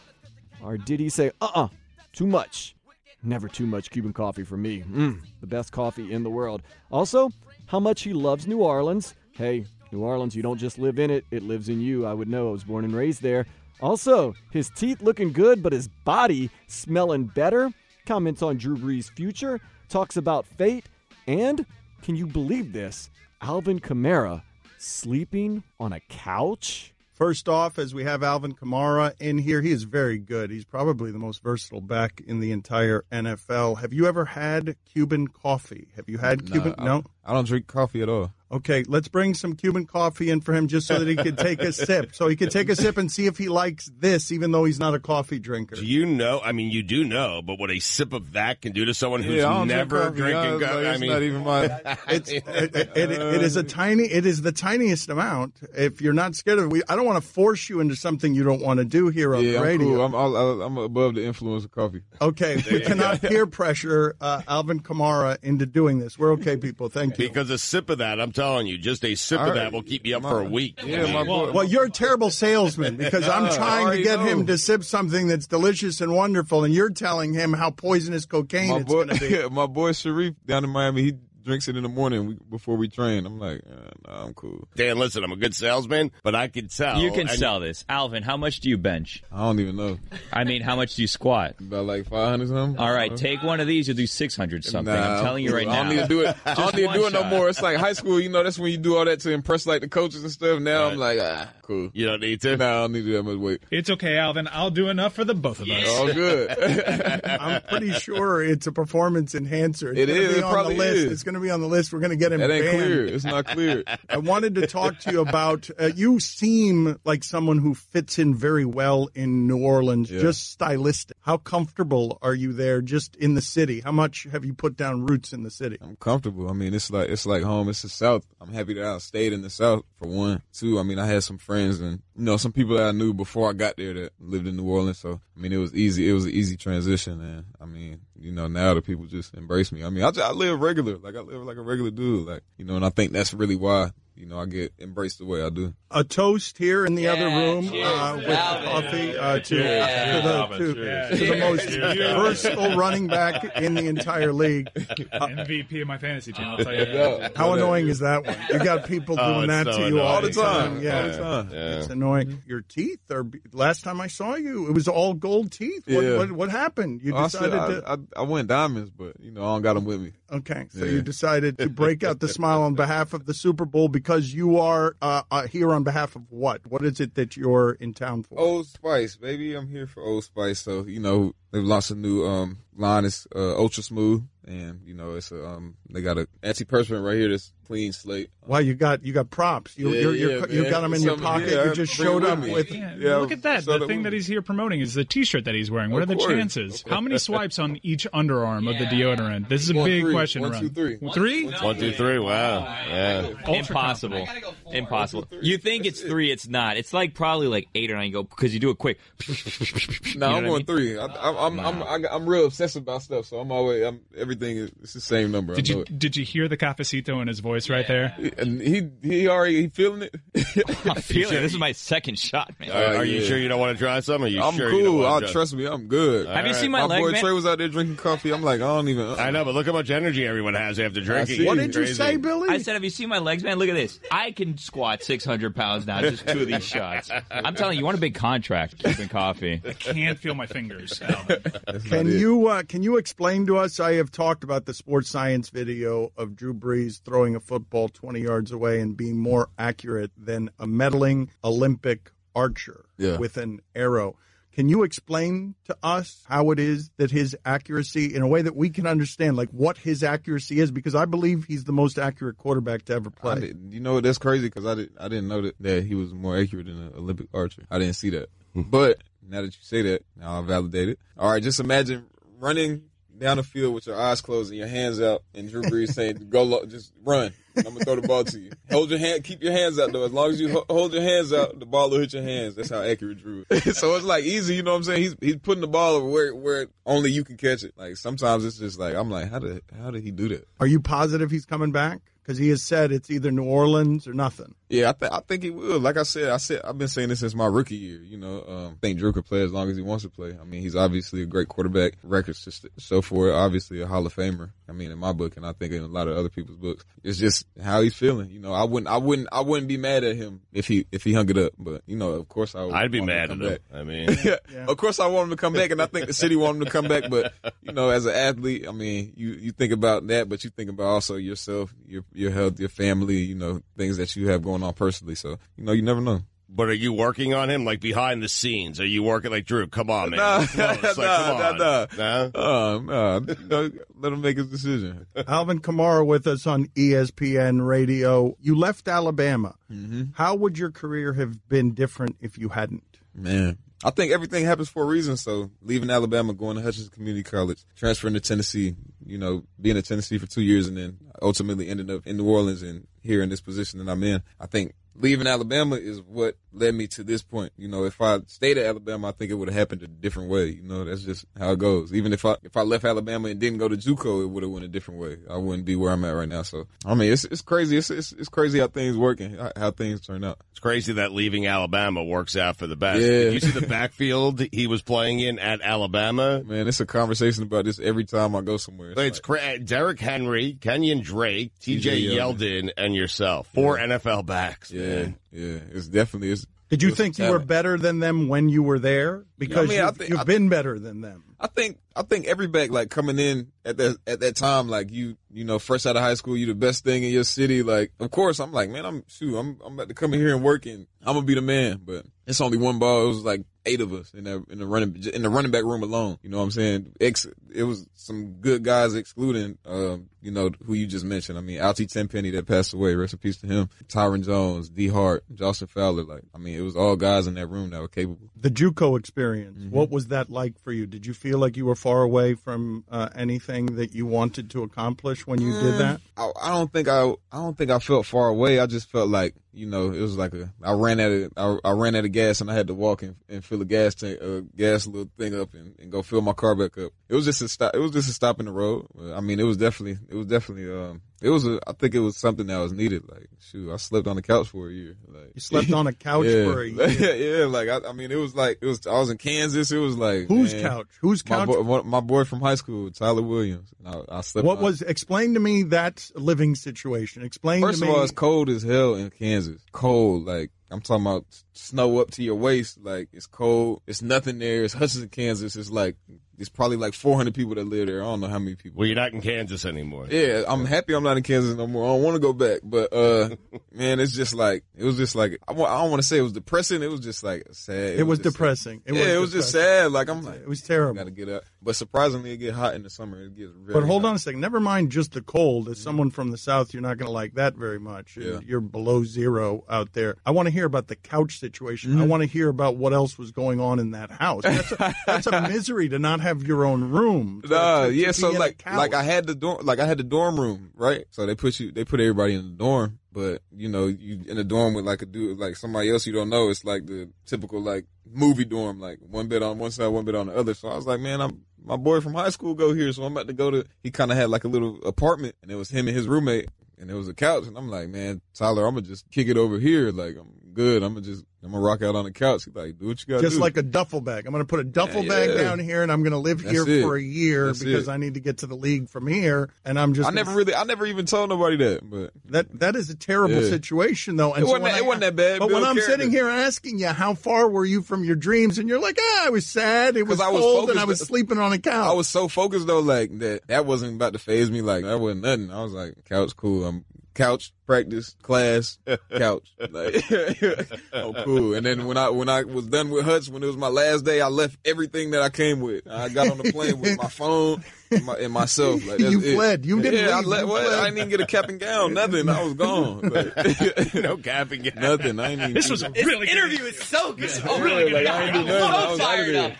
[0.63, 1.69] Or did he say, uh uh-uh, uh,
[2.13, 2.77] too much?
[3.23, 4.83] Never too much Cuban coffee for me.
[4.83, 6.63] Mm, the best coffee in the world.
[6.91, 7.31] Also,
[7.67, 9.15] how much he loves New Orleans.
[9.33, 12.07] Hey, New Orleans, you don't just live in it, it lives in you.
[12.07, 12.49] I would know.
[12.49, 13.47] I was born and raised there.
[13.81, 17.73] Also, his teeth looking good, but his body smelling better.
[18.07, 20.87] Comments on Drew Brees' future, talks about fate,
[21.27, 21.65] and
[22.03, 23.11] can you believe this?
[23.41, 24.43] Alvin Kamara
[24.79, 26.93] sleeping on a couch?
[27.15, 30.51] First off, as we have Alvin Kamara in here, he is very good.
[30.51, 33.81] He's probably the most versatile back in the entire NFL.
[33.81, 35.89] Have you ever had Cuban coffee?
[35.95, 36.75] Have you had Cuban?
[36.77, 37.05] I, no.
[37.25, 38.33] I don't drink coffee at all.
[38.55, 41.61] Okay, let's bring some Cuban coffee in for him just so that he could take
[41.61, 42.15] a sip.
[42.15, 44.79] So he could take a sip and see if he likes this, even though he's
[44.79, 45.75] not a coffee drinker.
[45.75, 46.41] Do you know?
[46.41, 49.25] I mean, you do know, but what a sip of that can do to someone
[49.25, 50.65] who's yeah, never drink drinking coffee.
[50.67, 50.87] coffee.
[50.87, 51.65] I, I mean, not even my.
[52.09, 54.05] it's, it, it, it, it is a tiny.
[54.05, 55.59] It is the tiniest amount.
[55.77, 58.35] If you're not scared of it, we, I don't want to force you into something
[58.35, 59.89] you don't want to do here on yeah, the I'm radio.
[59.89, 60.05] Cool.
[60.05, 62.03] I'm, I'll, I'm above the influence of coffee.
[62.21, 66.17] Okay, we cannot peer pressure uh, Alvin Kamara into doing this.
[66.17, 66.89] We're okay, people.
[66.89, 67.27] Thank you.
[67.27, 69.73] Because a sip of that, I'm telling you, just a sip All of that right.
[69.73, 70.81] will keep you up My- for a week.
[70.85, 71.53] Yeah, my boy.
[71.53, 75.29] Well, you're a terrible salesman because I'm trying to already get him to sip something
[75.29, 79.19] that's delicious and wonderful, and you're telling him how poisonous cocaine my it's going to
[79.19, 79.49] be.
[79.55, 81.13] my boy Sharif down in Miami, he
[81.45, 83.27] drinks it in the morning before we train.
[83.27, 84.67] I'm like, uh, nah, I'm cool.
[84.75, 86.99] Dan, listen, I'm a good salesman, but I can tell.
[87.01, 87.85] You can and- sell this.
[87.89, 89.23] Alvin, how much do you bench?
[89.33, 89.99] I don't even know.
[90.33, 91.57] I mean, how much do you squat?
[91.61, 92.79] About like 500 something.
[92.79, 94.93] All right, take one of these, you'll do 600 something.
[94.95, 95.83] Nah, I'm telling you right I now.
[95.85, 96.37] don't need to do it.
[96.47, 97.49] I don't need to do it no more.
[97.49, 98.19] It's like high school.
[98.21, 100.61] You know, that's when you do all that to impress like the coaches and stuff.
[100.61, 101.91] Now I'm like, ah, cool.
[101.93, 102.57] You don't need to.
[102.57, 103.63] Nah, I don't need to do that much weight.
[103.71, 104.49] It's okay, Alvin.
[104.51, 105.89] I'll do enough for the both of us.
[105.89, 106.51] All good.
[107.29, 109.91] I'm pretty sure it's a performance enhancer.
[109.93, 110.97] It's It gonna It on probably the list.
[110.97, 111.13] is.
[111.13, 111.93] It's going to be on the list.
[111.93, 112.77] We're going to get him that ain't banned.
[112.79, 113.05] clear.
[113.07, 113.83] It's not clear.
[114.09, 115.69] I wanted to talk to you about.
[115.79, 120.21] Uh, you seem like someone who fits in very well in New Orleans, Yeah.
[120.21, 121.17] just stylistic.
[121.21, 123.81] How comfortable are you there, just in the city?
[123.81, 125.79] How much have you put down roots in the city?
[125.81, 126.49] I'm comfortable.
[126.49, 127.69] I mean, it's like it's like home.
[127.69, 128.25] It's the South.
[128.41, 130.43] I'm happy that I stayed in the South for one.
[130.53, 133.13] Two, I mean, I had some friends and you know some people that I knew
[133.13, 134.99] before I got there that lived in New Orleans.
[134.99, 136.09] So I mean, it was easy.
[136.09, 139.73] It was an easy transition, and I mean, you know, now the people just embrace
[139.73, 139.85] me.
[139.85, 142.43] I mean, I, just, I live regular, like I live like a regular dude, like
[142.57, 145.43] you know, and I think that's really why you know I get embraced the way
[145.43, 145.75] I do.
[145.91, 151.17] A toast here in the other room uh, with coffee uh, to, to, the, to,
[151.17, 154.69] to the most versatile running back in the entire league.
[154.75, 156.47] MVP of my fantasy team.
[156.47, 156.85] I'll tell you.
[156.85, 157.37] that.
[157.37, 158.37] How annoying is that one?
[158.53, 160.83] You got people Oh, doing it's that so to you all, All the time.
[160.83, 160.97] Yeah.
[161.03, 161.49] All the time.
[161.53, 162.43] It's annoying.
[162.47, 163.25] Your teeth are.
[163.53, 165.85] Last time I saw you, it was all gold teeth.
[165.87, 166.17] What, Yeah.
[166.19, 167.03] what, what happened?
[167.03, 167.89] You Oh, I, decided said, to.
[167.89, 170.13] I, I, I went diamonds, but you know, I don't got them with me.
[170.33, 170.91] Okay, so Yeah.
[170.93, 174.59] you decided to break out the smile on behalf of the Super Bowl because you
[174.59, 176.67] are uh, uh, here on behalf of what?
[176.67, 178.39] What is it that you're in town for?
[178.39, 179.55] Old Spice, baby.
[179.55, 180.61] I'm here for Old Spice.
[180.61, 183.05] So you know they've launched a new um line.
[183.05, 187.17] It's uh, ultra smooth, and you know it's a um they got a antiperspirant right
[187.17, 188.31] here that's clean slate.
[188.47, 189.77] Wow, you got you got props.
[189.79, 191.49] You Yeah, you're, you're, yeah, you got them in your pocket.
[191.51, 192.53] yeah, you just showed up me.
[192.53, 192.71] with.
[192.71, 193.65] Yeah, Yeah, look at that.
[193.65, 195.91] so The thing that he's here promoting is the T-shirt that he's wearing.
[195.91, 196.33] What Of are the course.
[196.33, 196.85] chances?
[196.89, 199.49] How many swipes on each underarm of the deodorant?
[199.49, 200.13] This is a One, big three.
[200.13, 200.43] question.
[200.43, 200.99] One, three.
[201.15, 201.47] Three?
[201.49, 202.19] One, two, three.
[202.19, 202.61] Wow.
[202.87, 203.31] Yeah.
[203.47, 204.29] Ultra Impossible.
[204.71, 205.27] Impossible.
[205.41, 206.31] You think it's three?
[206.31, 206.77] It's not.
[206.77, 208.07] It's like probably like eight or nine.
[208.09, 208.99] You go because you do it quick.
[210.17, 210.97] No, I'm what on three.
[210.99, 214.59] I, I, I'm, I'm, I'm, I'm real obsessed about stuff, so I'm always, I'm everything
[214.59, 215.55] is the same number.
[215.55, 218.15] Did you did you hear the cafecito in his voice right there?
[218.39, 220.15] And he, he already he feeling it.
[220.87, 221.41] I'm feeling it.
[221.41, 222.71] This is my second shot, man.
[222.71, 223.29] Are, are you yeah.
[223.29, 224.23] sure you don't want to try some?
[224.25, 225.03] Are you I'm sure you don't cool.
[225.03, 225.67] wanna I'll trust me.
[225.67, 226.27] I'm good.
[226.29, 227.21] Have you seen my My leg, boy man?
[227.21, 228.33] Trey was out there drinking coffee.
[228.33, 229.07] I'm like, I don't even.
[229.19, 231.45] I know, but look how much energy everyone has after drinking.
[231.47, 232.49] What did you say, Billy?
[232.49, 233.59] I said, have you seen my legs, man?
[233.59, 234.01] Look at this.
[234.11, 237.11] I can squat 600 pounds now, just two of these shots.
[237.31, 239.61] I'm telling you, you want a big contract, keeping coffee.
[239.67, 241.01] I can't feel my fingers.
[241.89, 243.81] Can you uh, can you explain to us?
[243.81, 248.21] I have talked about the sports science video of Drew Brees throwing a football 20
[248.21, 253.19] yards away and being more accurate than a medaling Olympic archer Yeah.
[253.19, 254.17] with an arrow.
[254.53, 258.55] Can you explain to us how it is that his accuracy, in a way that
[258.55, 260.71] we can understand, like what his accuracy is?
[260.71, 263.41] Because I believe he's the most accurate quarterback to ever I play.
[263.41, 264.01] did, you know?
[264.01, 264.91] That's crazy because I did.
[264.99, 267.63] I didn't know that, that he was more accurate than an Olympic archer.
[267.69, 268.29] I didn't see that.
[268.53, 268.63] Hmm.
[268.63, 270.99] but now that you say that, now I validate it.
[271.19, 272.05] All right, just imagine
[272.39, 272.83] running
[273.19, 276.27] down the field with your eyes closed and your hands out, and Drew Brees saying,
[276.31, 278.51] "Go, lo- just run." I'm gonna throw the ball to you.
[278.71, 279.23] Hold your hand.
[279.23, 280.05] Keep your hands out though.
[280.05, 282.57] As long as you ho- hold your hands out, the ball will hit your hands.
[282.57, 283.79] That's how accurate Drew is.
[283.79, 284.57] so it's like easy.
[284.57, 285.03] You know what I'm saying?
[285.03, 287.73] He's he's putting the ball over where where only you can catch it.
[287.77, 290.49] Like sometimes it's just like I'm like, how did how did he do that?
[290.59, 292.01] Are you positive he's coming back?
[292.23, 294.55] Because he has said it's either New Orleans or nothing.
[294.71, 295.79] Yeah, I, th- I think he will.
[295.79, 298.01] Like I said, I said I've been saying this since my rookie year.
[298.03, 300.37] You know, um, I think Drew could play as long as he wants to play.
[300.41, 303.35] I mean, he's obviously a great quarterback, records to st- show for it.
[303.35, 304.51] Obviously, a Hall of Famer.
[304.69, 306.85] I mean, in my book, and I think in a lot of other people's books,
[307.03, 308.31] it's just how he's feeling.
[308.31, 311.05] You know, I wouldn't, I wouldn't, I wouldn't be mad at him if he if
[311.05, 311.53] he hung it up.
[311.59, 313.41] But you know, of course, I would I'd be mad at him.
[313.41, 313.61] back.
[313.73, 314.37] I mean, yeah.
[314.67, 316.65] Of course, I want him to come back, and I think the city want him
[316.65, 317.05] to come back.
[317.11, 320.49] But you know, as an athlete, I mean, you you think about that, but you
[320.51, 324.43] think about also yourself, your your health, your family, you know, things that you have
[324.43, 325.15] going on personally.
[325.15, 326.21] So you know, you never know.
[326.49, 328.79] but are you working on him like behind the scenes?
[328.81, 329.67] Are you working like Drew?
[329.67, 330.19] Come on, man.
[330.19, 330.99] Nah, Close.
[330.99, 332.87] Like, nah, come nah, on.
[332.87, 333.19] Nah?
[333.19, 335.07] No, no, let him make his decision.
[335.27, 338.37] Alvin Kamara with us on ESPN Radio.
[338.41, 339.57] You left Alabama.
[339.71, 340.03] Mm-hmm.
[340.15, 342.85] How would your career have been different if you hadn't?
[343.15, 345.19] Man, I think everything happens for a reason.
[345.19, 349.83] So leaving Alabama, going to Hutchinson Community College, transferring to Tennessee, you know, being in
[349.83, 353.29] Tennessee for two years, and then ultimately ending up in New Orleans and here in
[353.29, 354.23] this position that I'm in.
[354.41, 357.53] I think leaving Alabama is what led me to this point.
[357.57, 360.31] You know, if I stayed at Alabama, I think it would have happened a different
[360.31, 360.47] way.
[360.47, 361.93] You know, that's just how it goes.
[361.93, 364.53] Even if I if I left Alabama and didn't go to JUCO, it would have
[364.53, 365.17] went a different way.
[365.29, 366.43] I wouldn't be where I'm at right now.
[366.43, 367.77] So I mean, it's it's crazy.
[367.77, 370.39] It's it's, it's crazy how things work and how, how things turn out.
[370.53, 373.01] It's crazy that leaving Alabama works out for the best.
[373.01, 373.09] Yeah.
[373.09, 376.43] Did you see the backfield he was playing in at Alabama?
[376.45, 378.91] Man, it's a conversation about this every time I go somewhere.
[378.93, 383.49] It's It's cra- Derrick Henry, Kenyan Drake, TJ Yeldon, and yourself.
[383.55, 384.71] Four NFL backs.
[384.71, 385.17] Yeah, man.
[385.33, 386.31] yeah, it's definitely.
[386.31, 389.25] It's, Did you it's think you were better than them when you were there?
[389.39, 391.25] Because mean, I you've, think- you've I- been better than them.
[391.41, 394.91] I think I think every back like coming in at that at that time, like
[394.91, 397.63] you you know, fresh out of high school, you the best thing in your city.
[397.63, 400.35] Like, of course, I'm like, man, I'm shoot, I'm I'm about to come in here
[400.35, 401.83] and work, and I'm gonna be the man.
[401.85, 403.05] But it's only one ball.
[403.05, 405.65] It was like eight of us in that in the running in the running back
[405.65, 406.19] room alone.
[406.23, 406.93] You know what I'm saying?
[407.01, 411.39] Ex, it was some good guys, excluding um, you know who you just mentioned.
[411.39, 412.95] I mean, Altee Tenpenny that passed away.
[412.95, 413.71] Rest in peace to him.
[413.89, 416.05] Tyren Jones, Dee Hart, Jalston Fowler.
[416.05, 418.29] Like, I mean, it was all guys in that room that were capable.
[418.39, 419.59] The JUCO experience.
[419.59, 419.71] Mm-hmm.
[419.71, 420.87] What was that like for you?
[420.87, 424.63] Did you feel like you were far away from uh, anything that you wanted to
[424.63, 425.63] accomplish when you Mm.
[425.63, 426.01] did that?
[426.17, 428.59] I, I don't think I I don't think I felt far away.
[428.61, 431.69] I just felt like you know it was like a I ran out of I,
[431.69, 433.95] I ran out of gas and I had to walk and, and fill a gas
[433.95, 436.93] tank uh, gas little thing up and, and go fill my car back up.
[437.09, 437.75] It was just a stop.
[437.75, 438.87] It was just a stop in the road.
[439.15, 442.01] I mean, it was definitely it was definitely um it was a I think it
[442.01, 443.03] was something that was needed.
[443.11, 444.95] Like shoot, I slept on the couch for a year.
[445.09, 446.45] Like You slept on a couch yeah.
[446.45, 447.39] for a year.
[447.41, 448.87] yeah, like I, I mean, it was like it was.
[448.87, 449.73] I was in Kansas.
[449.73, 450.87] It was like Whose man, couch?
[451.01, 451.47] Whose My couch?
[451.49, 453.71] boy, one- my boy from high school, Tyler Williams.
[453.85, 454.47] And I, I slept.
[454.47, 454.83] What on- was?
[454.83, 457.25] Explain to me that living situation.
[457.25, 457.95] Explain First of me.
[457.95, 459.63] all, it's cold as hell in Kansas.
[459.73, 462.79] Cold, like I'm talking about snow up to your waist.
[462.83, 463.83] Like it's cold.
[463.87, 464.65] It's nothing there.
[464.65, 465.57] It's Hutchinson, Kansas.
[465.57, 465.97] It's like
[466.39, 468.03] it's probably like 400 people that live there.
[468.03, 468.79] I don't know how many people.
[468.79, 470.07] Well, you're not in Kansas anymore.
[470.11, 471.85] Yeah, I'm happy I'm not in Kansas no more.
[471.85, 473.37] I don't want to go back, but uh,
[473.73, 476.23] man, it's just like it was just like I, I don't want to say it
[476.23, 476.83] was depressing.
[476.83, 477.99] It was just like sad.
[477.99, 478.83] it was just- depressing.
[478.85, 479.93] It yeah, was it was just sad.
[479.93, 480.95] Like I'm like, It was terrible.
[480.95, 481.45] Got to get up.
[481.63, 483.23] But surprisingly, it get hot in the summer.
[483.23, 483.73] It gets very.
[483.81, 484.11] But hold hot.
[484.11, 484.41] on a second.
[484.41, 485.69] Never mind just the cold.
[485.69, 488.17] As someone from the South, you're not going to like that very much.
[488.17, 488.41] Yeah.
[488.45, 490.17] You're below zero out there.
[490.27, 491.93] I want to hear about the couch situation.
[491.93, 492.03] Mm-hmm.
[492.03, 494.43] I want to hear about what else was going on in that house.
[494.43, 497.41] That's a, that's a misery to not have your own room.
[497.43, 498.11] to- Nah, to- yeah.
[498.13, 501.05] So like, like I had the dorm, like I had the dorm room, right?
[501.11, 504.37] So they put you, they put everybody in the dorm, but you know, you in
[504.39, 506.51] a dorm with like a dude, like somebody else you don't know.
[506.51, 510.15] It's like the typical like movie dorm, like one bed on one side, one bed
[510.15, 510.55] on the other.
[510.55, 513.13] So I was like, man, I'm my boy from high school go here, so I'm
[513.13, 513.65] about to go to.
[513.83, 516.49] He kind of had like a little apartment, and it was him and his roommate,
[516.79, 519.39] and it was a couch, and I'm like, man, Tyler, I'm gonna just kick it
[519.39, 519.91] over here.
[519.91, 520.83] Like I'm good.
[520.83, 522.45] I'm gonna just I'm gonna rock out on the couch.
[522.45, 523.41] He's like, do what you gotta Just do.
[523.43, 524.27] like a duffel bag.
[524.27, 525.43] I'm to put a duffel Yeah, bag yeah.
[525.43, 526.83] down here, and I'm to live That's here it.
[526.83, 527.91] for a year That's because it.
[527.91, 529.51] I need to get to the league from here.
[529.65, 532.77] And I'm just I never really, I never even told nobody that, but that that
[532.77, 533.49] is a terrible Yeah.
[533.51, 534.33] situation, though.
[534.33, 535.39] And It so wasn't that- I- it wasn't that bad.
[535.41, 538.69] But when I'm sitting here asking you how far were you from your dreams, and
[538.69, 541.39] you're like, ah, I was sad, it was I was cold, and I was sleeping
[541.39, 541.91] on a couch.
[541.91, 544.63] I was so focused though, like that that wasn't about to phase me.
[544.63, 545.51] Like that wasn't nothing.
[545.53, 546.65] I was like, couch, cool.
[546.65, 548.79] I'm couch, practice, class,
[549.17, 549.53] couch.
[549.71, 550.03] Like,
[550.93, 551.55] oh, cool.
[551.55, 554.05] And then when I when I was done with Hutch, when it was my last
[554.05, 555.87] day, I left everything that I came with.
[555.89, 558.87] I got on the plane with my phone and, my, and myself.
[558.87, 559.35] Like, that's You it.
[559.35, 559.67] fled.
[559.67, 560.65] You didn't Yeah, I, let, You what?
[560.67, 560.79] fled.
[560.79, 561.95] I didn't even get a cap and gown.
[561.95, 562.29] Nothing.
[562.29, 563.01] I was gone.
[563.03, 564.75] Like, no cap and gown.
[564.83, 565.21] Nothing.
[565.21, 565.55] I ain't even.
[565.55, 567.31] This was a really good interview is so good.
[567.47, 568.05] Oh, really good.
[568.05, 568.63] Like, I ain't do nothing.
[568.63, 569.57] I was out of there.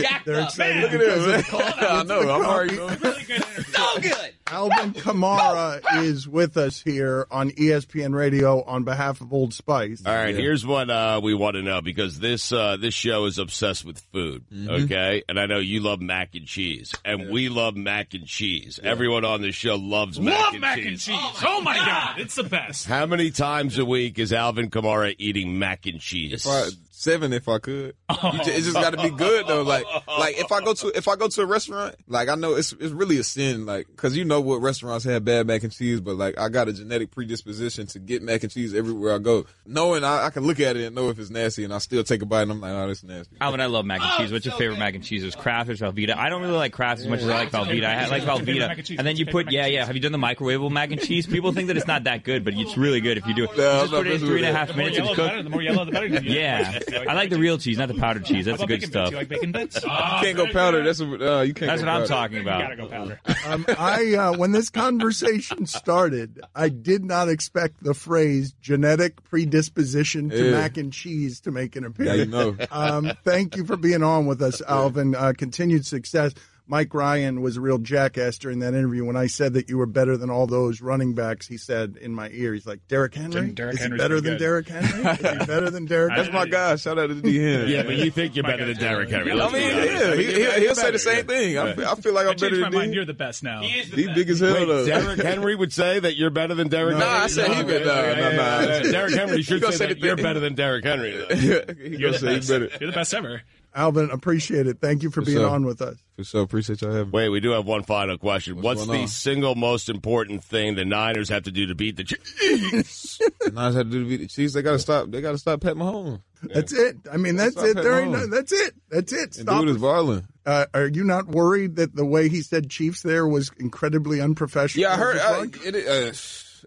[0.00, 0.48] Jacked They're up.
[0.48, 1.52] excited Look at because this.
[1.52, 1.60] of.
[1.60, 2.20] I know.
[2.20, 3.24] I'm already coffee.
[3.26, 3.42] doing.
[3.72, 4.34] So good.
[4.48, 10.02] Alvin Kamara is with us here on ESPN Radio on behalf of Old Spice.
[10.04, 13.38] All right, here's what uh, we want to know because this uh, this show is
[13.38, 14.44] obsessed with food.
[14.68, 18.78] Okay, and I know you love mac and cheese, and we love mac and cheese.
[18.82, 20.86] Everyone on this show loves mac, Love and, mac cheese.
[20.86, 21.42] and cheese.
[21.44, 22.86] Oh my god, it's the best.
[22.86, 26.46] How many times a week is Alvin Kamara eating mac and cheese?
[26.46, 26.68] If I,
[27.00, 27.94] seven, if I could.
[28.22, 29.62] You ju- it just got to be good though.
[29.62, 32.54] Like, like if I go to if I go to a restaurant, like I know
[32.54, 35.72] it's it's really a sin, like because you know what restaurants have bad mac and
[35.72, 39.18] cheese, but like I got a genetic predisposition to get mac and cheese everywhere I
[39.18, 41.78] go, knowing I, I can look at it and know if it's nasty, and I
[41.78, 43.36] still take a bite and I'm like, oh, that's nasty.
[43.40, 44.32] Oh, Alvin, I love mac and oh, cheese.
[44.32, 45.24] What's your favorite mac and cheese?
[45.24, 46.14] Is Kraft or Velveeta?
[46.16, 47.84] I don't really like Kraft as much as I like Velveeta.
[47.86, 48.98] I like Favorite and Velveeta.
[48.98, 49.86] And then you put, yeah, yeah.
[49.86, 51.26] Have you done the microwavable mac and cheese?
[51.26, 53.56] People think that it's not that good, but it's really good if you do it.
[53.56, 55.16] No, just put it in three and a half three and a The more minutes.
[55.16, 55.42] yellow, the better.
[55.42, 56.06] The more yellow, the better.
[56.06, 58.44] Yeah, You I like the real cheese, not the powdered cheese.
[58.46, 58.92] That's the good bacon bits?
[58.92, 59.10] stuff.
[59.10, 59.76] You like bacon bits?
[59.82, 60.82] You can't go powder.
[60.84, 61.68] That's what uh, you can't.
[61.70, 62.06] That's go what I'm powder.
[62.06, 62.60] talking You about.
[62.62, 63.20] gotta go powder.
[63.46, 70.30] Um, I uh, when this conversation started, I did not expect the phrase "genetic predisposition
[70.30, 70.50] to Yeah.
[70.52, 72.18] mac and cheese" to make an Yeah, appearance.
[72.18, 72.56] you know.
[72.70, 75.14] Um, thank you for being on with us, Alvin.
[75.14, 76.32] Uh, continued success.
[76.70, 79.86] Mike Ryan was a real jackass during that interview when I said that you were
[79.86, 81.48] better than all those running backs.
[81.48, 83.50] He said in my ear, he's like, Derrick Henry?
[83.50, 85.10] Derrick Is he better than good." Derrick Henry?
[85.10, 86.76] Is he better than Derrick That's my guy.
[86.76, 87.38] Shout out to D.
[87.38, 87.66] Hen.
[87.66, 89.26] Yeah, but you think you're My better than guy's Derrick good.
[89.26, 89.40] Henry.
[89.40, 91.58] I mean, yeah, he, he, he'll say the same thing.
[91.58, 92.94] I feel, I feel like I I'm better than mind.
[92.94, 93.62] You're the best now.
[93.62, 94.86] He big as hell Wait, though.
[94.86, 97.20] Derrick Henry would say that you're better than Derrick Nah, Henry?
[97.20, 97.84] I said he would.
[97.84, 98.92] No, no, no.
[98.92, 101.10] Derrick Henry should say say that you're better than Derrick Henry.
[101.34, 102.48] he You're the best.
[102.48, 103.42] You're the best ever.
[103.74, 104.80] Alvin, appreciate it.
[104.80, 105.48] Thank you for being sure.
[105.48, 105.96] on with us.
[106.16, 107.12] For sure, appreciate y'all having.
[107.12, 108.56] Wait, we do have one final question.
[108.56, 109.08] What's, What's the on?
[109.08, 113.18] single most important thing the Niners have to do to beat the Chiefs?
[113.40, 114.54] The Niners had to do to beat the Chiefs.
[114.54, 115.10] They got to stop.
[115.10, 116.20] They got to stop Pat Mahomes.
[116.42, 116.96] That's it.
[117.10, 117.74] I mean, that's That's it.
[117.76, 118.74] There ain't Pat no, that's it.
[118.88, 119.36] That's it.
[119.36, 119.60] And Stop.
[119.60, 120.26] dude is balling.
[120.46, 124.82] Uh, are you not worried that the way he said Chiefs there was incredibly unprofessional?
[124.82, 125.16] Yeah, I heard.
[125.16, 125.58] as a I, plug?
[125.62, 126.12] it, uh,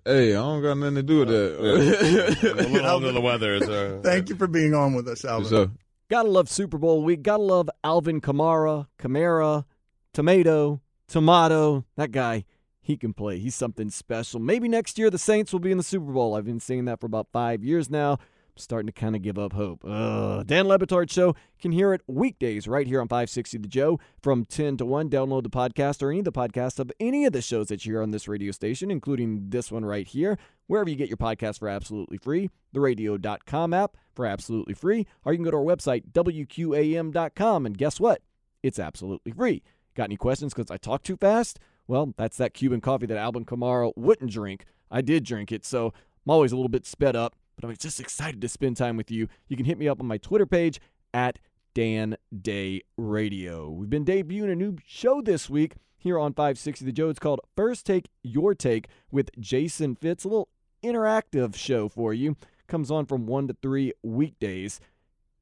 [0.06, 1.58] hey, I don't got nothing to do with that.
[1.60, 3.56] a little under the weather.
[3.56, 5.78] Is, uh, Thank you for being on with us, For Alvin.
[6.14, 7.24] Gotta love Super Bowl week.
[7.24, 9.66] Gotta love Alvin Kamara, Kamara,
[10.14, 11.86] Tomato, Tomato.
[11.96, 12.46] That guy,
[12.84, 13.40] he can play.
[13.40, 14.40] He's something special.
[14.40, 16.36] Maybe next year the Saints will be in the Super Bowl.
[16.36, 18.20] I've been saying that for about five years now.
[18.56, 19.84] Starting to kind of give up hope.
[19.84, 20.46] Ugh.
[20.46, 24.46] Dan Le Batard Show can hear it weekdays right here on 560 The Joe from
[24.46, 25.10] 10 to 1.
[25.10, 27.94] Download the podcast or any of the podcasts of any of the shows that you
[27.94, 30.38] hear on this radio station, including this one right here,
[30.68, 32.52] wherever you get your podcast for absolutely free.
[32.74, 37.78] The radio.com app for absolutely free, or you can go to our website, WQAM.com, and
[37.78, 38.22] guess what?
[38.62, 39.64] It's absolutely free.
[39.96, 41.60] Got any questions because I talk too fast?
[41.88, 44.66] Well, that's that Cuban coffee that Alvin Kamara wouldn't drink.
[44.92, 48.00] I did drink it, so I'm always a little bit sped up, but I'm just
[48.00, 49.28] excited to spend time with you.
[49.48, 50.80] You can hit me up on my Twitter page
[51.14, 51.40] at
[51.74, 53.70] Dan Day Radio.
[53.70, 57.10] We've been debuting a new show this week here on 560 The Joe.
[57.10, 60.24] It's called First Take Your Take with Jason Fitz.
[60.26, 60.50] A little
[60.84, 62.36] interactive show for you.
[62.68, 64.80] Comes on from 1 to 3 weekdays.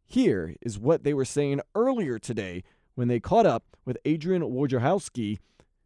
[0.06, 2.64] Here is what they were saying earlier today
[2.96, 5.40] when they caught up with Adrian Wojnarowski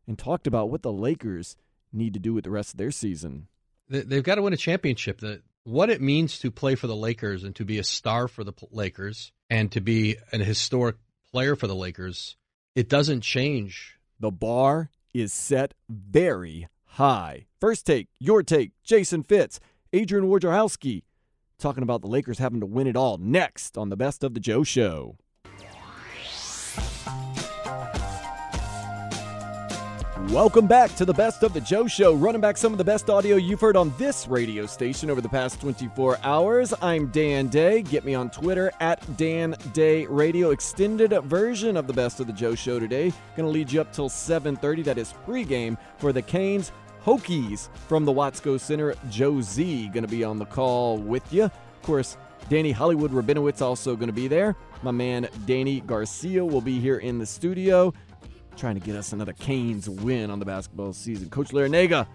[0.08, 1.56] and talked about what the Lakers
[1.94, 3.48] need to do with the rest of their season.
[3.88, 5.20] They- They've got to win a championship.
[5.20, 8.43] The, what it means to play for the Lakers and to be a star for
[8.43, 10.95] the Lakers and to be an historic
[11.32, 12.38] player for the Lakers,
[12.75, 13.97] it doesn't change.
[14.19, 17.47] The bar is set very high.
[17.60, 19.60] First take, your take, Jason Fitz,
[19.91, 21.04] Adrian Wojnarowski,
[21.58, 24.39] talking about the Lakers having to win it all next on the Best of the
[24.39, 25.17] Joe Show.
[30.36, 33.10] Welcome back to the Best of the Joe Show, running back some of the best
[33.10, 36.73] audio you've heard on this radio station over the past 24 hours.
[36.81, 37.83] I'm Dan Day.
[37.83, 40.52] Get me on Twitter at Dan Day Radio.
[40.52, 43.13] Extended version of the Best of the Joe Show today.
[43.38, 44.83] Going to lead you up till 7:30.
[44.83, 46.73] That is pregame for the Canes.
[47.06, 48.94] Hokies from the Watsco Center.
[49.10, 51.44] Joe Z going to be on the call with you.
[51.44, 52.17] Of course,
[52.50, 54.58] Danny Hollywood Rabinowitz also going to be there.
[54.83, 57.94] My man Danny Garcia will be here in the studio
[58.58, 61.29] trying to get us another Canes win on the basketball season.
[61.29, 62.08] Coach Larrañaga,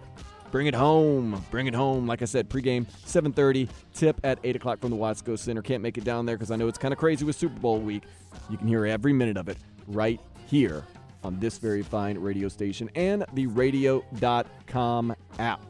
[0.51, 1.43] bring it home.
[1.51, 2.07] Bring it home.
[2.07, 5.61] Like I said, pregame, 7.30, tip at 8 o'clock from the Watsco Center.
[5.61, 7.79] Can't make it down there because I know it's kind of crazy with Super Bowl
[7.79, 8.03] week.
[8.49, 10.85] You can hear every minute of it right here
[11.23, 15.61] on this very fine radio station and the radio.com app.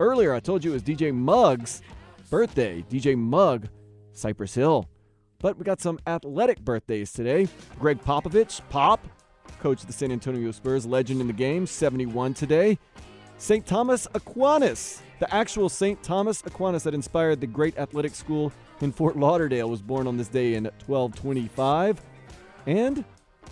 [0.00, 1.82] Earlier, I told you it was DJ Muggs'
[2.30, 2.84] birthday.
[2.88, 3.68] DJ Mugg,
[4.12, 4.88] Cypress Hill.
[5.40, 7.48] But we got some athletic birthdays today.
[7.78, 9.06] Gregg Popovich, Pop,
[9.58, 12.78] coach of the San Antonio Spurs, legend in the game, 71 today.
[13.38, 13.64] St.
[13.64, 16.02] Thomas Aquinas, the actual St.
[16.02, 20.28] Thomas Aquinas that inspired the great athletic school in Fort Lauderdale, was born on this
[20.28, 22.00] day in 1225.
[22.66, 23.04] And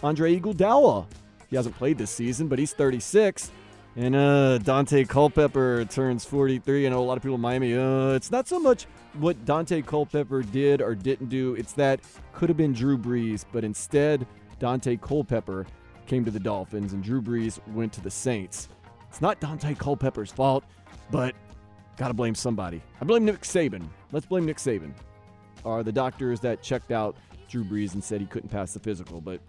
[0.02, 1.06] Andre Iguodala,
[1.48, 3.50] he hasn't played this season, but he's 36.
[3.94, 6.86] And uh, Daunte Culpepper turns 43.
[6.86, 9.84] I know a lot of people in Miami, uh, it's not so much what Daunte
[9.86, 12.00] Culpepper did or didn't do, it's that
[12.32, 14.26] could have been Drew Brees, but instead,
[14.60, 15.66] Daunte Culpepper
[16.06, 18.68] came to the Dolphins and Drew Brees went to the Saints.
[19.08, 20.64] It's not Daunte Culpepper's fault,
[21.10, 21.34] but
[21.96, 22.82] gotta blame somebody.
[23.00, 23.88] I blame Nick Saban.
[24.12, 24.92] Let's blame Nick Saban.
[25.64, 27.16] Are the doctors that checked out
[27.48, 29.40] Drew Brees and said he couldn't pass the physical, but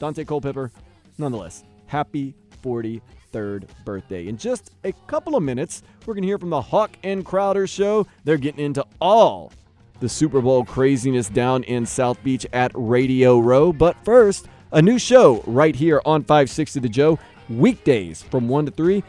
[0.00, 0.70] Daunte Culpepper,
[1.18, 4.26] nonetheless, happy 43rd birthday.
[4.28, 8.06] In just a couple of minutes, we're to hear from the Hawk and Crowder show.
[8.24, 9.52] They're getting into all
[10.00, 13.72] the Super Bowl craziness down in South Beach at Radio Row.
[13.72, 17.18] But first, a new show right here on 560 The Joe,
[17.50, 19.04] weekdays from 1 to 3,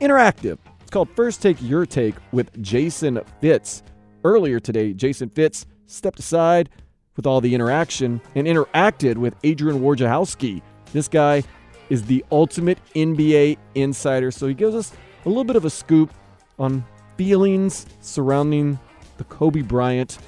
[0.00, 0.58] interactive.
[0.80, 3.82] It's called First Take Your Take with Jason Fitz.
[4.22, 6.70] Earlier today, Jason Fitz stepped aside
[7.16, 10.62] with all the interaction and interacted with Adrian Wojnarowski.
[10.92, 11.42] This guy
[11.88, 14.92] is the ultimate NBA insider, so he gives us
[15.24, 16.14] a little bit of a scoop
[16.58, 16.84] on
[17.16, 18.78] feelings surrounding
[19.16, 20.18] the Kobe Bryant,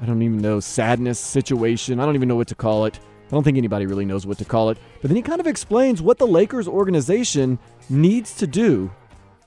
[0.00, 1.98] I don't even know, sadness situation.
[1.98, 3.00] I don't even know what to call it.
[3.34, 4.78] I don't think anybody really knows what to call it.
[5.02, 7.58] But then he kind of explains what the Lakers organization
[7.90, 8.92] needs to do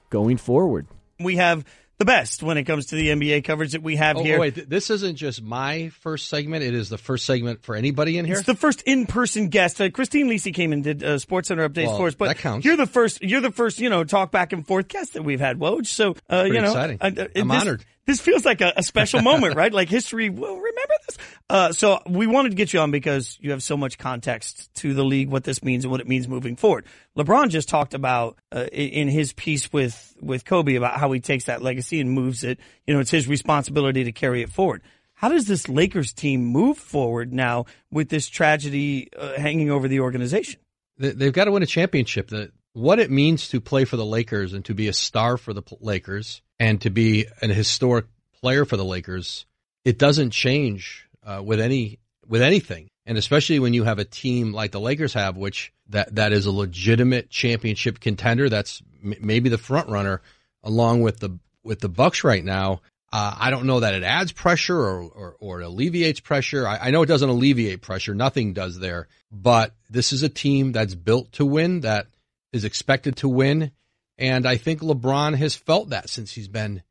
[0.10, 0.88] going forward.
[1.22, 1.64] We have
[1.98, 4.42] the best when it comes to the NBA coverage that we have Oh, here.
[4.42, 6.66] wait, this isn't just my first segment.
[6.66, 8.36] It is the first segment for anybody in here.
[8.40, 9.80] It's the first in-person guest.
[9.80, 12.40] Uh, Christine Lisi came and did uh, Sports Center updates Well, for us, but that
[12.40, 12.66] counts.
[12.66, 13.24] you're the first.
[13.24, 13.80] You're the first.
[13.80, 15.88] You know, talk back and forth guest that we've had, Woj.
[15.88, 16.98] So uh, you know, exciting.
[17.00, 17.86] uh, uh, I'm this, honored.
[18.08, 19.72] This feels like a, a special moment, right?
[19.74, 21.18] Like history will remember this.
[21.50, 24.94] Uh, so we wanted to get you on because you have so much context to
[24.94, 26.86] the league, what this means and what it means moving forward.
[27.18, 31.44] LeBron just talked about uh, in his piece with with Kobe about how he takes
[31.46, 32.60] that legacy and moves it.
[32.88, 34.82] You know, it's his responsibility to carry it forward.
[35.14, 40.00] How does this Lakers team move forward now with this tragedy uh, hanging over the
[40.00, 40.60] organization?
[40.98, 42.30] They- They've got to win a championship.
[42.30, 45.54] The, what it means to play for the Lakers and to be a star for
[45.54, 48.06] the Lakers and to be an historic
[48.40, 49.46] player for the Lakers,
[49.84, 52.90] it doesn't change uh, with any with anything.
[53.06, 56.46] And especially when you have a team like the Lakers have, which that that is
[56.46, 58.50] a legitimate championship contender.
[58.50, 60.22] That's m- maybe the front runner,
[60.64, 62.82] along with the with the Bucks right now.
[63.12, 66.68] Uh, I don't know that it adds pressure or, or, or alleviates pressure.
[66.68, 68.14] I, I know it doesn't alleviate pressure.
[68.14, 69.08] Nothing does there.
[69.32, 72.08] But this is a team that's built to win, that
[72.54, 73.72] is expected to win.
[74.18, 76.82] And I think LeBron has felt that since he's been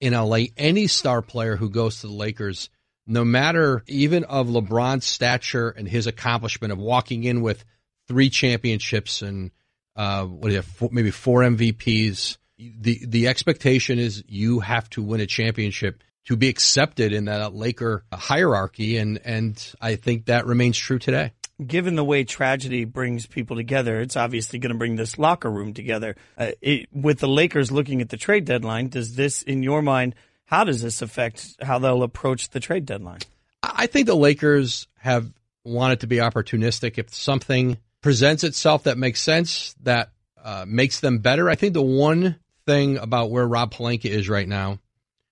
[0.00, 0.46] in LA.
[0.56, 2.68] Any star player who goes to the Lakers,
[3.06, 7.64] no matter even of LeBron's stature and his accomplishment of walking in with
[8.06, 9.50] three championships and
[9.96, 12.36] uh, what do you have, four, maybe four MVPs.
[12.58, 17.54] The the expectation is you have to win a championship to be accepted in that
[17.54, 21.32] Laker hierarchy, and and I think that remains true today.
[21.64, 25.72] Given the way tragedy brings people together, it's obviously going to bring this locker room
[25.72, 26.16] together.
[26.36, 30.16] Uh, it, with the Lakers looking at the trade deadline, does this, in your mind,
[30.46, 33.20] how does this affect how they'll approach the trade deadline?
[33.62, 35.32] I think the Lakers have
[35.64, 36.98] wanted to be opportunistic.
[36.98, 40.10] If something presents itself that makes sense, that
[40.42, 41.48] uh, makes them better.
[41.48, 42.36] I think the one
[42.66, 44.78] thing about where Rob Pelinka is right now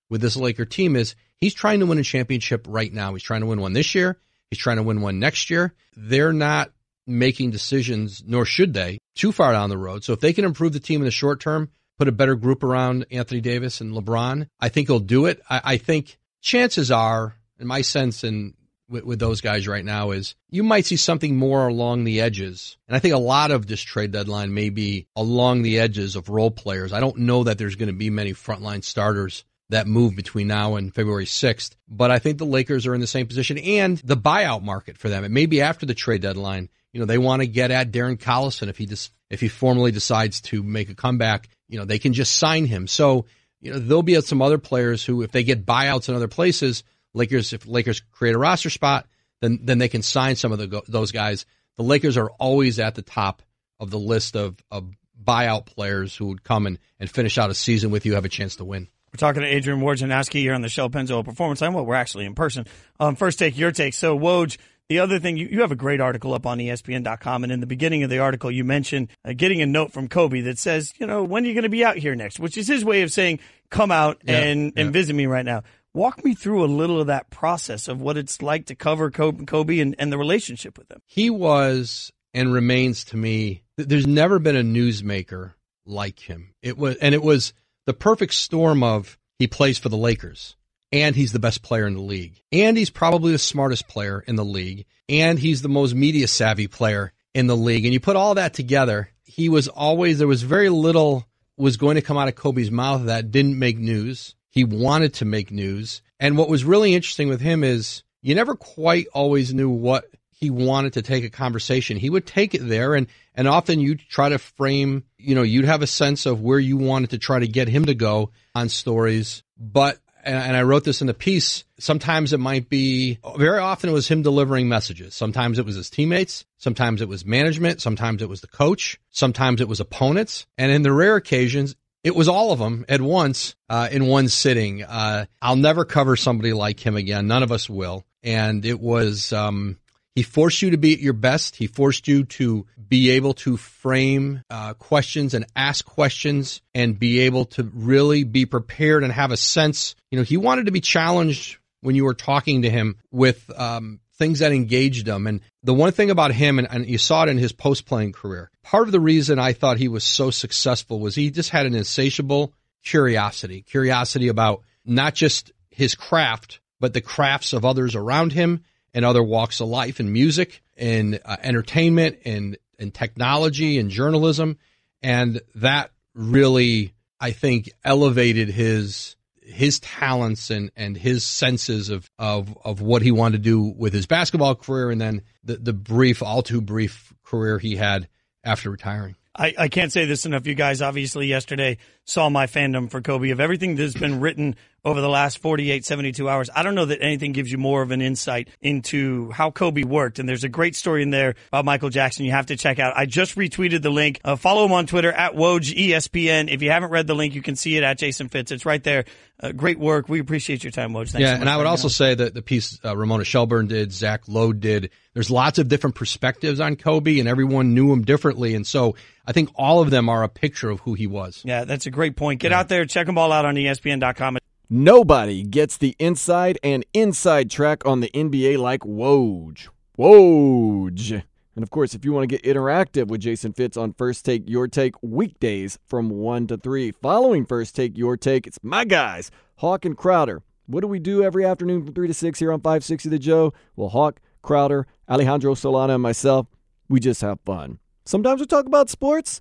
[0.09, 3.13] with this Laker team is he's trying to win a championship right now.
[3.13, 4.17] He's trying to win one this year.
[4.53, 5.73] He's trying to win one next year.
[5.97, 6.71] They're not
[7.07, 10.03] making decisions, nor should they, too far down the road.
[10.03, 12.63] So if they can improve the team in the short term, put a better group
[12.63, 15.41] around Anthony Davis and LeBron, I think he'll do it.
[15.49, 18.53] I, I think chances are, in my sense, and
[18.87, 22.77] with, with those guys right now is you might see something more along the edges.
[22.87, 26.29] And I think a lot of this trade deadline may be along the edges of
[26.29, 26.93] role players.
[26.93, 29.43] I don't know that there's going to be many frontline starters
[29.73, 31.75] that move between now and February 6th.
[31.87, 35.09] But I think the Lakers are in the same position and the buyout market for
[35.09, 35.23] them.
[35.23, 36.69] It may be after the trade deadline.
[36.91, 39.91] You know, they want to get at Darren Collison if he just, if he formally
[39.91, 42.87] decides to make a comeback, you know, they can just sign him.
[42.87, 43.25] So,
[43.61, 46.83] you know, there'll be some other players who, if they get buyouts in other places,
[47.13, 49.07] Lakers, if Lakers create a roster spot,
[49.41, 51.45] then, then they can sign some of the, those guys.
[51.77, 53.41] The Lakers are always at the top
[53.79, 57.55] of the list of, of buyout players who would come and, and finish out a
[57.55, 58.87] season with you, have a chance to win.
[59.13, 61.73] We're talking to Adrian Wojnarowski here on the Shell Pennzoil Performance Line.
[61.73, 62.65] Well, we're actually in person.
[62.99, 63.93] Um, first take, your take.
[63.93, 64.57] So, Woj,
[64.89, 67.67] the other thing, you, you have a great article up on ESPN.com, and in the
[67.67, 71.05] beginning of the article, you mentioned uh, getting a note from Kobe that says, you
[71.05, 72.39] know, when are you going to be out here next?
[72.39, 73.39] Which is his way of saying,
[73.69, 75.61] come out Yeah, and, and visit me right now.
[75.93, 79.45] Walk me through a little of that process of what it's like to cover Kobe,
[79.45, 81.01] Kobe and, and the relationship with him.
[81.05, 83.61] He was and remains to me.
[83.77, 85.53] There's never been a newsmaker
[85.85, 86.55] like him.
[86.63, 87.53] It was, and it was
[87.85, 90.55] the perfect storm of he plays for the Lakers,
[90.91, 94.35] and he's the best player in the league, and he's probably the smartest player in
[94.35, 97.85] the league, and he's the most media savvy player in the league.
[97.85, 101.25] And you put all that together, he was always there was very little
[101.57, 104.35] was going to come out of Kobe's mouth that didn't make news.
[104.49, 106.01] He wanted to make news.
[106.19, 110.49] And what was really interesting with him is you never quite always knew what he
[110.49, 111.97] wanted to take a conversation.
[111.97, 115.65] He would take it there and and often you'd try to frame, you know, you'd
[115.65, 118.69] have a sense of where you wanted to try to get him to go on
[118.69, 119.43] stories.
[119.57, 121.63] But and, I wrote this in the piece.
[121.79, 125.15] Sometimes it might be very often it was him delivering messages.
[125.15, 126.45] Sometimes it was his teammates.
[126.57, 127.81] Sometimes it was management.
[127.81, 128.99] Sometimes it was the coach.
[129.09, 130.45] Sometimes it was opponents.
[130.57, 134.27] And in the rare occasions, it was all of them at once uh, in one
[134.27, 134.83] sitting.
[134.83, 137.27] Uh, I'll never cover somebody like him again.
[137.27, 138.05] None of us will.
[138.23, 139.77] And it was um,
[140.15, 141.55] he forced you to be at your best.
[141.55, 147.21] He forced you to be able to frame uh, questions and ask questions and be
[147.21, 149.95] able to really be prepared and have a sense.
[150.11, 153.99] You know, he wanted to be challenged when you were talking to him with um,
[154.15, 155.25] things that engaged him.
[155.25, 158.13] And the one thing about him, and, and you saw it in his post playing
[158.13, 161.65] career, part of the reason I thought he was so successful was he just had
[161.65, 162.53] an insatiable
[162.83, 168.63] curiosity, curiosity about not just his craft, but the crafts of others around him
[168.93, 174.57] and other walks of life in music and uh, entertainment and, and technology and journalism.
[175.01, 179.15] And that really, I think, elevated his
[179.45, 183.93] his talents and, and his senses of, of, of what he wanted to do with
[183.93, 188.07] his basketball career and then the, the brief, all too brief career he had
[188.43, 189.15] after retiring.
[189.35, 190.45] I, I can't say this enough.
[190.45, 194.99] You guys obviously yesterday saw my fandom for Kobe of everything that's been written over
[194.99, 196.49] the last 48, 72 hours.
[196.53, 200.19] I don't know that anything gives you more of an insight into how Kobe worked.
[200.19, 202.93] And there's a great story in there about Michael Jackson you have to check out.
[202.95, 204.19] I just retweeted the link.
[204.25, 206.51] Uh, follow him on Twitter at Woj ESPN.
[206.51, 208.51] If you haven't read the link, you can see it at Jason Fitz.
[208.51, 209.05] It's right there.
[209.39, 210.09] Uh, great work.
[210.09, 211.11] We appreciate your time, Woj.
[211.11, 211.91] Thanks yeah, so and I would also out.
[211.91, 214.91] say that the piece uh, Ramona Shelburne did, Zach Lowe did.
[215.13, 219.31] There's lots of different perspectives on Kobe, and everyone knew him differently, and so I
[219.31, 221.41] think all of them are a picture of who he was.
[221.43, 222.39] Yeah, that's a great point.
[222.39, 224.37] Get out there, check them all out on ESPN.com.
[224.75, 229.67] Nobody gets the inside and inside track on the NBA like Woj.
[229.99, 231.23] Woj.
[231.55, 234.49] And of course, if you want to get interactive with Jason Fitz on First Take
[234.49, 239.29] Your Take weekdays from 1 to 3, following First Take Your Take, it's my guys,
[239.57, 240.41] Hawk and Crowder.
[240.65, 243.53] What do we do every afternoon from 3 to 6 here on 560 The Joe?
[243.75, 246.47] Well, Hawk, Crowder, Alejandro Solana, and myself,
[246.89, 247.77] we just have fun.
[248.05, 249.39] Sometimes we talk about sports,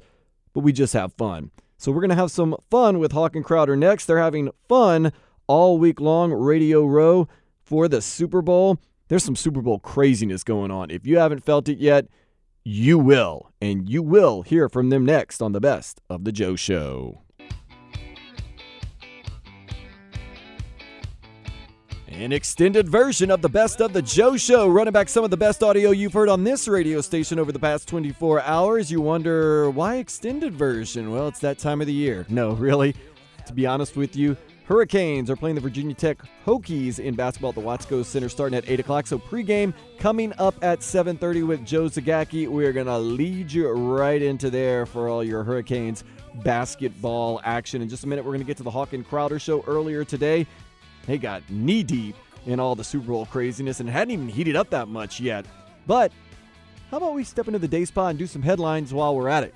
[0.53, 1.53] but we just have fun.
[1.83, 4.07] So we're going to have some fun with Hawk and Crowder next.
[4.07, 5.13] They're having fun
[5.49, 7.27] all week long, Radio Row,
[7.61, 8.79] for the Super Bowl.
[9.09, 10.93] There's some Super Bowl craziness going on.
[10.93, 12.07] If you haven't felt it yet,
[12.63, 13.51] you will.
[13.61, 17.23] And you will hear from them next on the Best of the Joe Show.
[22.13, 25.37] An extended version of the Best of the Joe Show, running back some of the
[25.37, 28.93] best audio you've heard on this radio station over the past 24 hours.
[28.93, 31.11] You wonder, why extended version?
[31.11, 32.27] Well, it's that time of the year.
[32.29, 32.95] No, really.
[33.47, 34.37] To be honest with you,
[34.67, 38.69] Hurricanes are playing the Virginia Tech Hokies in basketball at the Watsco Center starting at
[38.69, 39.07] 8 o'clock.
[39.07, 42.47] So pregame coming up at 7.30 with Joe Zagacki.
[42.47, 46.05] We're going to lead you right into there for all your Hurricanes
[46.45, 47.83] basketball action.
[47.83, 50.05] In just a minute, we're going to get to the Hawk and Crowder show earlier
[50.05, 50.47] today.
[51.07, 54.71] They got knee deep in all the Super Bowl craziness and hadn't even heated up
[54.71, 55.47] that much yet.
[55.87, 56.13] But
[56.91, 59.45] how about we step into the day spa and do some headlines while we're at
[59.45, 59.55] it?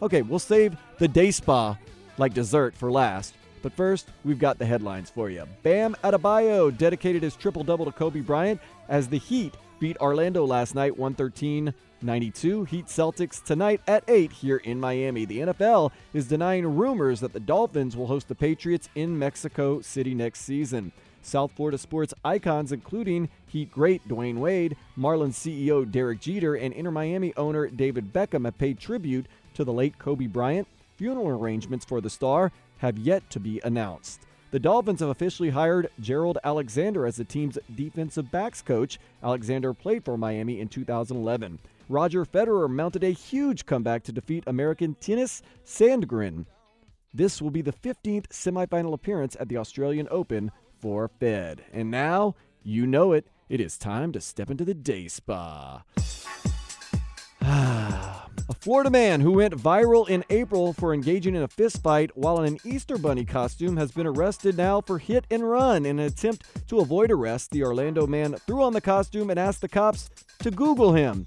[0.00, 1.76] Okay, we'll save the day spa
[2.18, 3.34] like dessert for last.
[3.62, 5.44] But first, we've got the headlines for you.
[5.62, 10.74] Bam Adebayo dedicated his triple double to Kobe Bryant as the Heat beat Orlando last
[10.74, 11.72] night 113
[12.02, 12.64] 92.
[12.64, 15.24] Heat Celtics tonight at 8 here in Miami.
[15.24, 20.14] The NFL is denying rumors that the Dolphins will host the Patriots in Mexico City
[20.14, 20.92] next season.
[21.22, 26.90] South Florida sports icons, including Heat great Dwyane Wade, Marlins CEO Derek Jeter, and Inter
[26.90, 30.66] Miami owner David Beckham, have paid tribute to the late Kobe Bryant.
[30.96, 34.20] Funeral arrangements for the star have yet to be announced.
[34.52, 38.98] The Dolphins have officially hired Gerald Alexander as the team's defensive backs coach.
[39.22, 41.58] Alexander played for Miami in 2011.
[41.88, 46.46] Roger Federer mounted a huge comeback to defeat American Tennys Sandgren.
[47.14, 51.62] This will be the 15th semifinal appearance at the Australian Open for Fed.
[51.72, 55.82] And now, you know it, it is time to step into the day spa.
[57.42, 62.54] a Florida man who went viral in April for engaging in a fistfight while in
[62.54, 65.84] an Easter Bunny costume has been arrested now for hit and run.
[65.84, 69.60] In an attempt to avoid arrest, the Orlando man threw on the costume and asked
[69.60, 70.08] the cops
[70.38, 71.26] to Google him.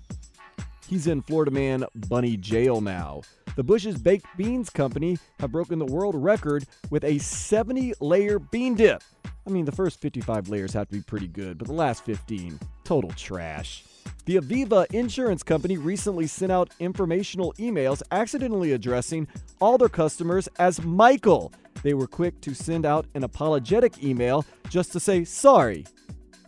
[0.87, 3.21] He's in Florida man bunny jail now.
[3.55, 8.75] The Bush's Baked Beans Company have broken the world record with a 70 layer bean
[8.75, 9.01] dip.
[9.47, 12.59] I mean, the first 55 layers have to be pretty good, but the last 15,
[12.83, 13.83] total trash.
[14.25, 19.27] The Aviva Insurance Company recently sent out informational emails accidentally addressing
[19.61, 21.53] all their customers as Michael.
[21.83, 25.85] They were quick to send out an apologetic email just to say, sorry,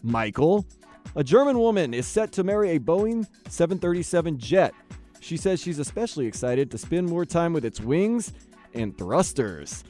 [0.01, 0.65] Michael.
[1.16, 4.74] A German woman is set to marry a Boeing 737 jet.
[5.20, 8.34] She says she's especially excited to spend more time with its wings
[8.74, 9.84] and thrusters.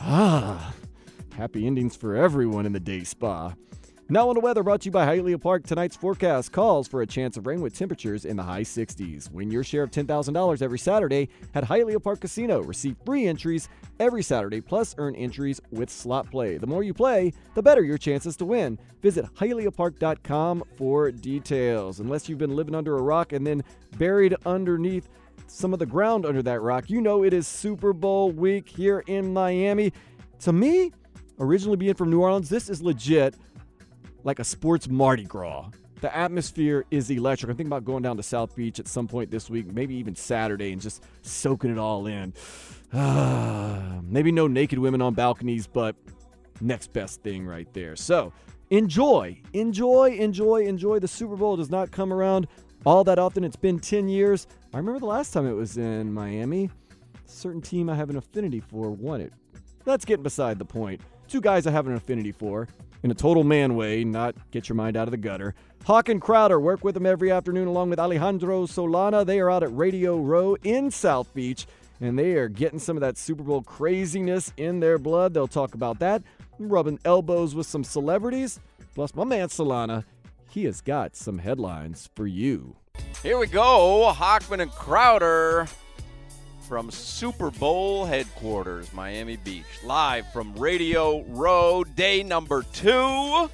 [0.00, 0.74] Ah,
[1.36, 3.54] happy endings for everyone in the day spa.
[4.10, 5.64] Now on the weather brought to you by Hialeah Park.
[5.64, 9.30] Tonight's forecast calls for a chance of rain with temperatures in the high 60s.
[9.30, 12.62] Win your share of $10,000 every Saturday at Hialeah Park Casino.
[12.62, 16.58] Receive free entries every Saturday, plus earn entries with slot play.
[16.58, 18.78] The more you play, the better your chances to win.
[19.00, 22.00] Visit HialeahPark.com for details.
[22.00, 23.64] Unless you've been living under a rock and then
[23.96, 25.08] buried underneath
[25.46, 29.02] some of the ground under that rock, you know it is Super Bowl week here
[29.06, 29.94] in Miami.
[30.40, 30.92] To me,
[31.38, 33.34] originally being from New Orleans, this is legit
[34.24, 35.70] like a sports Mardi Gras.
[36.00, 37.50] The atmosphere is electric.
[37.50, 40.14] I'm thinking about going down to South Beach at some point this week, maybe even
[40.14, 42.34] Saturday, and just soaking it all in.
[44.02, 45.94] maybe no naked women on balconies, but
[46.60, 47.96] next best thing right there.
[47.96, 48.32] So
[48.70, 50.98] enjoy, enjoy, enjoy, enjoy.
[50.98, 52.48] The Super Bowl does not come around
[52.84, 53.44] all that often.
[53.44, 54.46] It's been 10 years.
[54.72, 56.70] I remember the last time it was in Miami.
[57.14, 59.32] A certain team I have an affinity for won it.
[59.84, 61.00] That's getting beside the point.
[61.28, 62.68] Two guys I have an affinity for
[63.04, 65.54] in a total man way, not get your mind out of the gutter.
[65.84, 69.26] Hawk and Crowder work with them every afternoon along with Alejandro Solana.
[69.26, 71.66] They are out at Radio Row in South Beach,
[72.00, 75.34] and they are getting some of that Super Bowl craziness in their blood.
[75.34, 76.22] They'll talk about that,
[76.58, 78.58] rubbing elbows with some celebrities.
[78.94, 80.04] Plus, my man Solana,
[80.48, 82.74] he has got some headlines for you.
[83.22, 84.14] Here we go.
[84.16, 85.68] Hochman and Crowder
[86.64, 93.50] from Super Bowl headquarters, Miami Beach, live from Radio Row, day number two.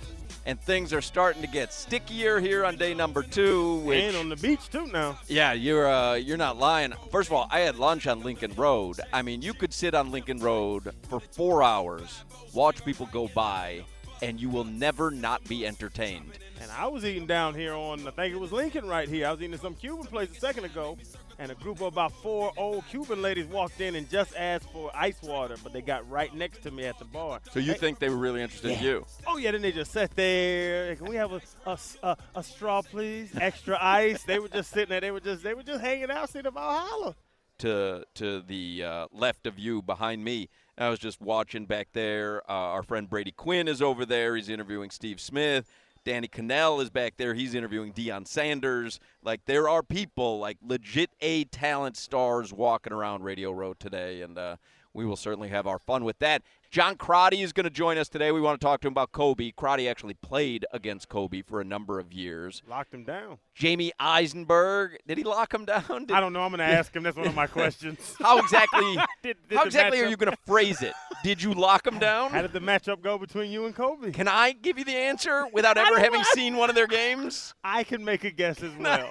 [0.46, 3.76] And things are starting to get stickier here on day number two.
[3.80, 5.18] Which, and on the beach too now.
[5.28, 6.94] Yeah, you're uh, you're not lying.
[7.10, 9.00] First of all, I had lunch on Lincoln Road.
[9.12, 13.84] I mean, you could sit on Lincoln Road for four hours, watch people go by,
[14.22, 16.38] and you will never not be entertained.
[16.62, 19.26] And I was eating down here on, I think it was Lincoln right here.
[19.26, 20.96] I was eating at some Cuban place a second ago,
[21.40, 24.90] and a group of about four old Cuban ladies walked in and just asked for
[24.94, 27.40] ice water, but they got right next to me at the bar.
[27.50, 29.06] So you They- think they were really interested in you?
[29.26, 30.94] Oh yeah, then they just sat there.
[30.96, 33.30] Can we have a, a, a, a straw, please?
[33.40, 34.22] Extra ice.
[34.22, 35.00] They were just sitting there.
[35.00, 37.14] They were just they were just hanging out, sitting about holler.
[37.58, 40.48] to to the uh, left of you behind me.
[40.78, 42.42] I was just watching back there.
[42.50, 44.36] Uh, our friend Brady Quinn is over there.
[44.36, 45.70] He's interviewing Steve Smith.
[46.04, 47.34] Danny Kanell is back there.
[47.34, 49.00] He's interviewing Deion Sanders.
[49.22, 54.38] Like there are people, like legit A talent stars, walking around Radio Row today, and
[54.38, 54.56] uh,
[54.94, 56.42] we will certainly have our fun with that.
[56.70, 58.30] John Crotty is going to join us today.
[58.30, 59.50] We want to talk to him about Kobe.
[59.50, 62.62] Crotty actually played against Kobe for a number of years.
[62.68, 63.38] Locked him down.
[63.56, 66.06] Jamie Eisenberg, did he lock him down?
[66.06, 66.42] Did- I don't know.
[66.42, 67.02] I'm going to ask him.
[67.02, 68.14] That's one of my questions.
[68.20, 68.96] How exactly?
[69.24, 70.92] Did- did how exactly are you going to phrase it?
[71.24, 72.30] Did you lock him down?
[72.30, 74.12] How did the matchup go between you and Kobe?
[74.12, 77.52] Can I give you the answer without ever having seen one of their games?
[77.64, 79.10] I can make a guess as well.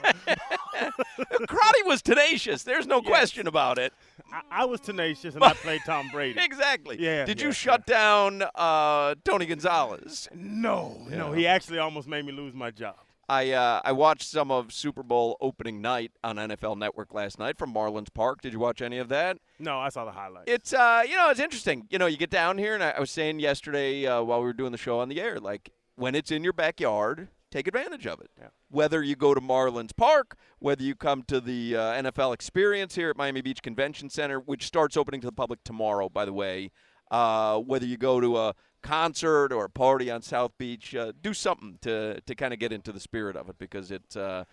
[1.47, 2.63] Crotty was tenacious.
[2.63, 3.93] There's no question about it.
[4.31, 6.39] I, I was tenacious and I played Tom Brady.
[6.41, 6.97] Exactly.
[6.99, 7.25] Yeah.
[7.25, 10.27] Did yeah, you shut down uh, Tony Gonzalez?
[10.33, 11.31] No, no.
[11.33, 12.95] He actually almost made me lose my job.
[13.29, 17.59] I uh, I watched some of Super Bowl opening night on NFL Network last night
[17.59, 18.41] from Marlins Park.
[18.41, 19.37] Did you watch any of that?
[19.59, 20.51] No, I saw the highlights.
[20.51, 21.85] It's uh, you know, it's interesting.
[21.91, 24.45] You know, you get down here, and I, I was saying yesterday uh, while we
[24.45, 28.07] were doing the show on the air, like when it's in your backyard, take advantage
[28.07, 28.31] of it.
[28.39, 28.47] Yeah.
[28.69, 33.11] Whether you go to Marlins Park, whether you come to the uh, NFL Experience here
[33.11, 36.71] at Miami Beach Convention Center, which starts opening to the public tomorrow, by the way.
[37.11, 41.33] Uh, whether you go to a concert or a party on South Beach, uh, do
[41.33, 44.43] something to to kind of get into the spirit of it because it's uh,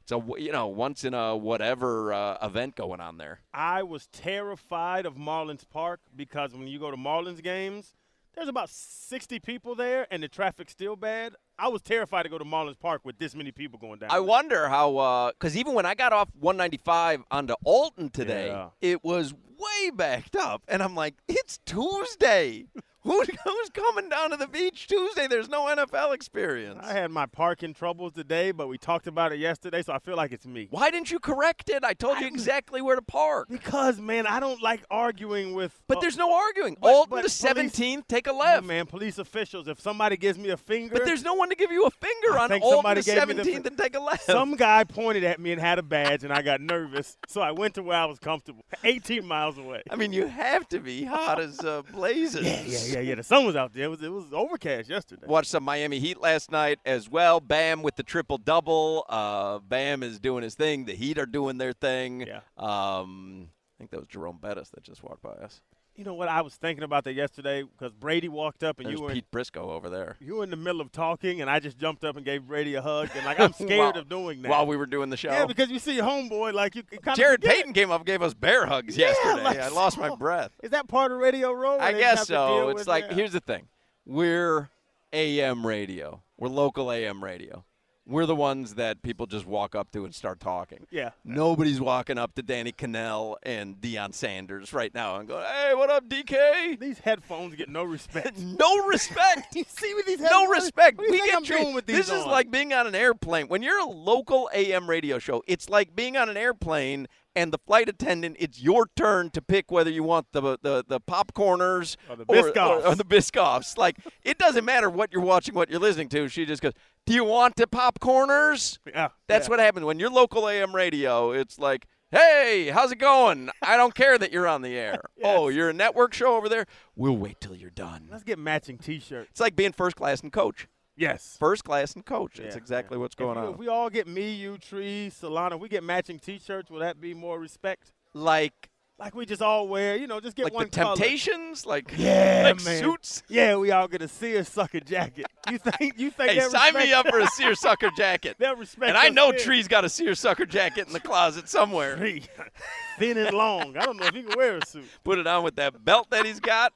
[0.00, 3.40] it's a you know once in a whatever uh, event going on there.
[3.52, 7.94] I was terrified of Marlins Park because when you go to Marlins games,
[8.36, 11.34] there's about 60 people there and the traffic's still bad.
[11.58, 14.10] I was terrified to go to Marlins Park with this many people going down.
[14.10, 18.68] I wonder how, uh, because even when I got off 195 onto Alton today, Yeah.
[18.82, 22.66] it was way backed up, and I'm like, it's Tuesday.
[23.16, 25.28] Who, who's coming down to the beach Tuesday?
[25.28, 26.80] There's no NFL experience.
[26.82, 30.16] I had my parking troubles today, but we talked about it yesterday, so I feel
[30.16, 30.66] like it's me.
[30.70, 31.84] Why didn't you correct it?
[31.84, 33.46] I told you exactly where to park.
[33.48, 35.80] Because, man, I don't like arguing with.
[35.86, 36.76] But uh, there's no arguing.
[36.80, 38.66] but- Alton but to police- 17th, take a No, left.
[38.66, 39.68] man, police officials.
[39.68, 42.36] If somebody gives me a finger, But there's no one to give you a finger
[42.36, 44.24] I on think Alton somebody to gave me the 17th and take a left.
[44.24, 47.52] Some guy pointed at me and had a badge, and I got nervous, so I
[47.52, 49.82] went to where I was comfortable, 18 miles away.
[49.88, 52.44] I mean, you have to be hot as uh, blazes.
[52.44, 53.10] Yeah, yeah, yeah, yeah.
[53.10, 53.14] yeah.
[53.16, 53.84] The sun was out there.
[53.84, 55.26] It was it was overcast yesterday.
[55.26, 57.40] Watched some Miami Heat last night as well.
[57.40, 59.04] Bam with the triple double.
[59.08, 60.84] Uh, Bam is doing his thing.
[60.84, 62.22] The Heat are doing their thing.
[62.22, 62.40] Yeah.
[62.56, 65.60] Um, I think that was Jerome Bettis that just walked by us.
[65.96, 66.28] You know what?
[66.28, 69.30] I was thinking about that yesterday because Brady walked up and There's you were Pete
[69.30, 70.16] Briscoe over there.
[70.20, 72.74] you were in the middle of talking, and I just jumped up and gave Brady
[72.74, 74.50] a hug, and like I'm scared of doing that.
[74.50, 75.30] While we were doing the show.
[75.30, 78.20] yeah, because you see homeboy, like you kind of Jarrett Payton came up and gave
[78.20, 79.42] us bear hugs Yeah, yesterday.
[79.42, 80.52] like I lost my breath.
[80.62, 81.78] Is that part of Radio Row?
[81.78, 82.68] I guess so.
[82.70, 83.14] It's like that?
[83.14, 83.66] here's the thing:
[84.04, 84.68] we're
[85.12, 86.22] AM radio.
[86.36, 87.64] We're local AM radio.
[88.08, 90.86] We're the ones that people just walk up to and start talking.
[90.92, 91.10] Yeah.
[91.24, 95.90] Nobody's walking up to Danny Kanell and Deion Sanders right now and going, "Hey, what
[95.90, 98.38] up, DK?" These headphones get no respect.
[98.58, 99.54] no respect.
[99.56, 100.44] you see with these headphones?
[100.44, 100.98] no respect.
[100.98, 102.72] What do you we think get I'm treated- doing with these This is like being
[102.72, 103.48] on an airplane.
[103.48, 107.58] When you're a local AM radio show, it's like being on an airplane and the
[107.58, 108.36] flight attendant.
[108.40, 112.36] It's your turn to pick whether you want the the, the popcorners Or the or,
[112.52, 112.84] Biscoffs.
[112.86, 113.78] or the Biscoffs.
[113.78, 116.28] Like it doesn't matter what you're watching, what you're listening to.
[116.28, 116.72] She just goes,
[117.06, 119.50] "Do you want the popcorners?" Yeah, That's yeah.
[119.50, 121.30] what happens when you're local AM radio.
[121.32, 121.86] It's like.
[122.12, 123.50] Hey, how's it going?
[123.62, 125.00] I don't care that you're on the air.
[125.24, 126.64] Oh, you're a network show over there?
[126.94, 128.06] We'll wait till you're done.
[128.08, 129.28] Let's get matching T-shirts.
[129.32, 130.68] It's like being first class and coach.
[130.96, 131.36] Yes.
[131.38, 132.36] First class and coach.
[132.36, 133.52] That's Yeah, exactly what's If going we- on.
[133.52, 136.70] If we all get me, you, Tree, Solana, we get matching T-shirts.
[136.70, 137.92] Will that be more respect?
[138.14, 140.96] like Like we just all wear, you know, just get like one the color.
[140.96, 142.82] Temptations, like Yeah, like man.
[142.82, 143.22] suits.
[143.28, 145.26] Yeah, we all get a seersucker jacket.
[145.50, 145.98] You think?
[145.98, 146.30] You think?
[146.30, 148.36] Hey, sign me up for a seersucker jacket.
[148.38, 148.88] They'll respect.
[148.88, 149.40] And I know then.
[149.40, 151.96] Tree's got a seersucker jacket in the closet somewhere.
[151.96, 152.22] Tree,
[152.98, 153.76] thin and long.
[153.76, 154.86] I don't know if he can wear a suit.
[155.04, 156.72] Put it on with that belt that he's got.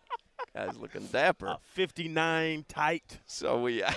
[0.54, 1.46] Guy's looking dapper.
[1.46, 3.20] A 59 tight.
[3.26, 3.82] So we.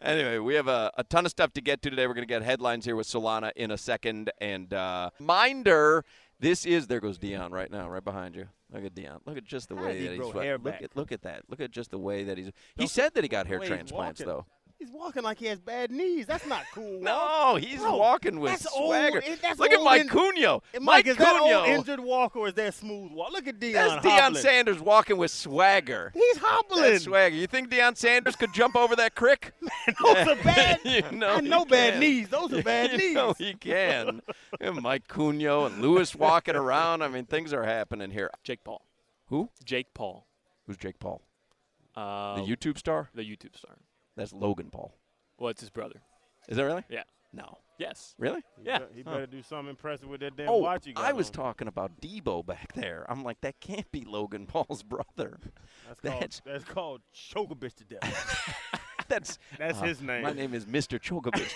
[0.00, 2.06] Anyway, we have a, a ton of stuff to get to today.
[2.06, 4.30] We're going to get headlines here with Solana in a second.
[4.40, 6.04] And uh, Minder,
[6.38, 8.46] this is there goes Deion right now, right behind you.
[8.72, 9.18] Look at Deion.
[9.26, 10.40] Look at just the How way he that grow he's.
[10.42, 10.82] hair look back?
[10.82, 11.42] at look at that.
[11.48, 12.46] Look at just the way that he's.
[12.46, 14.46] He Don't- said that he got hair the way he's transplants though.
[14.78, 16.24] He's walking like he has bad knees.
[16.26, 17.00] That's not cool.
[17.00, 19.22] No, he's Bro, walking with that's swagger.
[19.28, 20.62] Old, that's Look at Mike in- Cunio.
[20.74, 21.58] Mike, Mike is that Cunio.
[21.62, 23.32] old injured walk or is that smooth walk?
[23.32, 23.72] Look at Deion.
[23.72, 24.36] That's Deion.
[24.36, 26.12] Sanders walking with swagger.
[26.14, 26.82] He's hobbling.
[26.92, 27.34] That's swagger.
[27.34, 29.52] You think Deion Sanders could jump over that crick?
[30.04, 30.78] Those are bad.
[30.84, 32.00] you know I know bad can.
[32.00, 32.28] knees.
[32.28, 33.14] Those are bad you knees.
[33.16, 34.22] know he can.
[34.60, 37.02] and Mike Cunio and Lewis walking around.
[37.02, 38.30] I mean, things are happening here.
[38.44, 38.82] Jake Paul.
[39.26, 39.50] Who?
[39.64, 40.24] Jake Paul.
[40.68, 41.20] Who's Jake Paul?
[41.96, 43.08] Uh, the YouTube star?
[43.12, 43.72] The YouTube star.
[44.18, 44.92] That's Logan Paul.
[45.38, 46.00] Well, it's his brother.
[46.48, 46.82] Is that really?
[46.90, 47.04] Yeah.
[47.32, 47.58] No.
[47.78, 48.14] Yes.
[48.18, 48.42] Really?
[48.64, 48.80] Yeah.
[48.92, 49.12] He Huh.
[49.12, 51.32] better do something impressive with that damn Oh, watch you got I was on.
[51.34, 53.06] talking about Debo back there.
[53.08, 55.38] I'm like, that can't be Logan Paul's brother.
[55.86, 58.80] That's called, That's that's called choke a bitch to death.
[59.08, 60.22] that's That's uh, his name.
[60.24, 60.98] My name is Mr.
[60.98, 61.52] Chogabitch.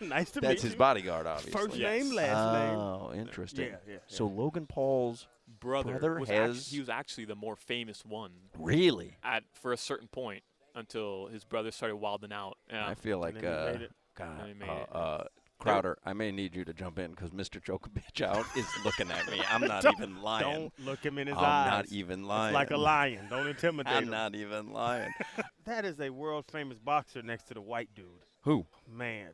[0.00, 0.78] nice to That's meet That's his you.
[0.78, 1.52] bodyguard, obviously.
[1.60, 2.78] First name, last name.
[2.78, 3.66] Oh, interesting.
[3.66, 5.28] Yeah, yeah, So Logan Paul's
[5.60, 8.32] Brother, brother was has act- he was actually the more famous one.
[8.58, 9.18] Really?
[9.22, 10.42] At for a certain point
[10.74, 12.58] until his brother started wilding out.
[12.70, 12.86] Yeah.
[12.88, 13.72] I feel like And uh.
[14.14, 15.24] God, And he made uh, uh,
[15.58, 17.62] Crowder, I may need you to jump in because Mr.
[17.62, 19.40] Chokovich out is looking at me.
[19.48, 20.42] I'm not even lying.
[20.44, 21.70] Don't look him in his I'm eyes.
[21.70, 22.52] not even It's lying.
[22.54, 23.26] like a lion.
[23.30, 24.10] Don't intimidate I'm him.
[24.10, 25.12] not even lying.
[25.64, 28.06] That is a world famous boxer next to the white dude.
[28.42, 28.66] Who?
[28.92, 29.30] Man,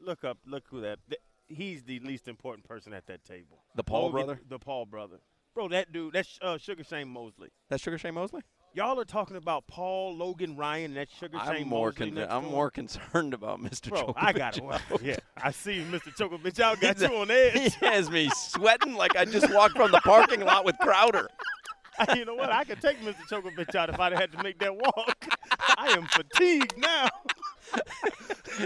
[0.00, 0.38] look up.
[0.46, 0.98] Look who that.
[1.10, 3.58] th- he's the least important person at that table.
[3.74, 4.40] The Paul Logan- brother?
[4.48, 5.18] The Paul brother.
[5.54, 6.14] Bro, that dude.
[6.14, 7.50] That's uh, Sugar Shane Mosley.
[7.68, 8.42] That's Sugar Shane Mosley?
[8.76, 12.44] Y'all are talking about Paul, Logan, Ryan, and that Sugar I'm Shane more con- I'm
[12.44, 13.88] more concerned about Mr.
[13.88, 14.12] Bro.
[14.18, 14.64] I got it.
[14.64, 16.14] Well, yeah, I see Mr.
[16.14, 16.58] Djokovic.
[16.58, 17.74] Y'all got you on edge.
[17.74, 21.26] He has me sweating like I just walked from the parking lot with Crowder.
[22.14, 22.52] you know what?
[22.52, 23.16] I could take Mr.
[23.30, 25.26] Djokovic out if I'd had to make that walk.
[25.78, 27.08] I am fatigued now.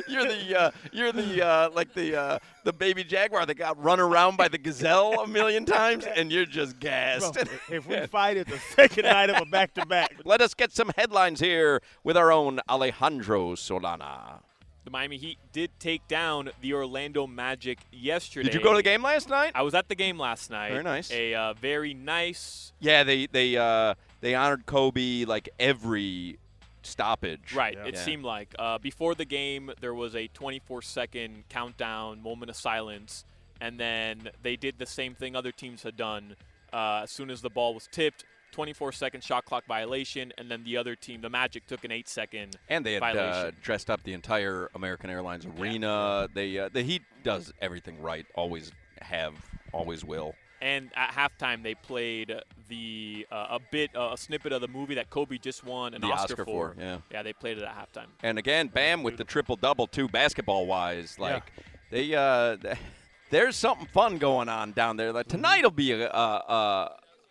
[0.08, 4.00] You're the uh, you're the uh, like the uh, the baby jaguar that got run
[4.00, 7.34] around by the gazelle a million times, and you're just gassed.
[7.34, 10.90] Bro, if we fight it the second night of a back-to-back, Let us get some
[10.96, 14.40] headlines here with our own Alejandro Solana.
[14.84, 18.44] The Miami Heat did take down the Orlando Magic yesterday.
[18.48, 19.52] Did you go to the game last night?
[19.54, 20.70] I was at the game last night.
[20.70, 21.10] Very nice.
[21.12, 22.72] A uh, very nice.
[22.80, 26.38] Yeah, they they uh, they honored Kobe like every
[26.82, 27.52] stoppage.
[27.54, 27.76] Right.
[27.76, 28.00] It Yeah.
[28.02, 33.24] seemed like uh, before the game there was a 24 second countdown, moment of silence,
[33.60, 36.36] and then they did the same thing other teams had done.
[36.72, 40.64] Uh, as soon as the ball was tipped, 24 second shot clock violation, and then
[40.64, 44.02] the other team, the Magic, took an eight second And they had uh, dressed up
[44.02, 46.28] the entire American Airlines arena.
[46.34, 48.26] They uh, the Heat does everything right.
[48.34, 48.72] Always
[49.02, 49.34] have.
[49.72, 50.34] Always will.
[50.60, 52.34] And at halftime, they played
[52.68, 56.00] the uh, a bit uh, a snippet of the movie that Kobe just won an
[56.00, 56.98] The Oscar, Oscar for, yeah.
[57.10, 58.06] yeah, they played it at halftime.
[58.22, 61.18] And again, Bam with the triple double too, basketball wise.
[61.18, 61.52] Like
[61.90, 62.56] they, uh,
[63.30, 65.12] there's something fun going on down there.
[65.12, 66.88] Like tonight will be a, uh, uh,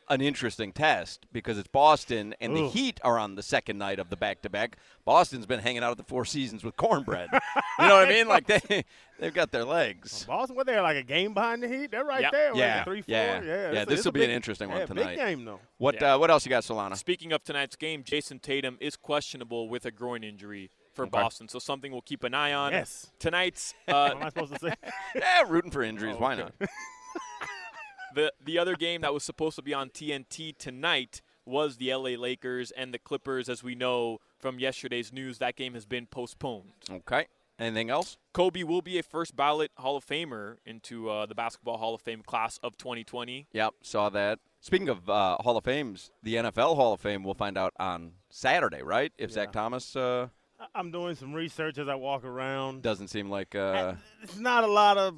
[0.09, 4.09] an interesting test because it's Boston and the Heat are on the second night of
[4.09, 4.77] the back to back.
[5.05, 7.29] Boston's been hanging out at the Four Seasons with cornbread.
[7.31, 8.27] you know what I mean?
[8.27, 8.83] Like they,
[9.19, 10.25] they've got their legs.
[10.25, 11.91] Boston, what they're like a game behind the Heat?
[11.91, 12.31] They're right Yep.
[12.31, 12.49] there.
[12.51, 13.11] what, Yeah, three, four.
[13.13, 13.71] yeah, yeah.
[13.71, 15.07] yeah, this will be an interesting one yeah, tonight.
[15.09, 15.59] Big game though.
[15.77, 16.15] What Yeah.
[16.15, 16.97] uh, what else you got, Solana?
[16.97, 21.11] Speaking of tonight's game, Jayson Tatum is questionable with a groin injury for Okay.
[21.11, 22.71] Boston, so something we'll keep an eye on.
[22.71, 23.11] Yes.
[23.19, 24.73] Tonight's What uh, am I supposed to say?
[25.15, 26.15] yeah, rooting for injuries.
[26.17, 26.53] Oh, Why not?
[28.15, 32.11] the the other game that was supposed to be on TNT tonight was the LA
[32.11, 33.49] Lakers and the Clippers.
[33.49, 36.71] As we know from yesterday's news, that game has been postponed.
[36.91, 37.25] Okay.
[37.57, 38.17] Anything else?
[38.31, 41.99] Kobe will be a first ballot Hall of Famer into uh, the Basketball Hall of
[42.01, 43.47] Fame class of 2020.
[43.51, 44.39] Yep, saw that.
[44.61, 48.13] Speaking of uh, Hall of Fames, the NFL Hall of Fame we'll find out on
[48.29, 49.11] Saturday, right?
[49.17, 50.27] If Zach Thomas uh,
[50.59, 52.81] I- I'm doing some research as I walk around.
[52.81, 53.55] doesn't seem like.
[53.55, 55.15] Uh, It's not a lot of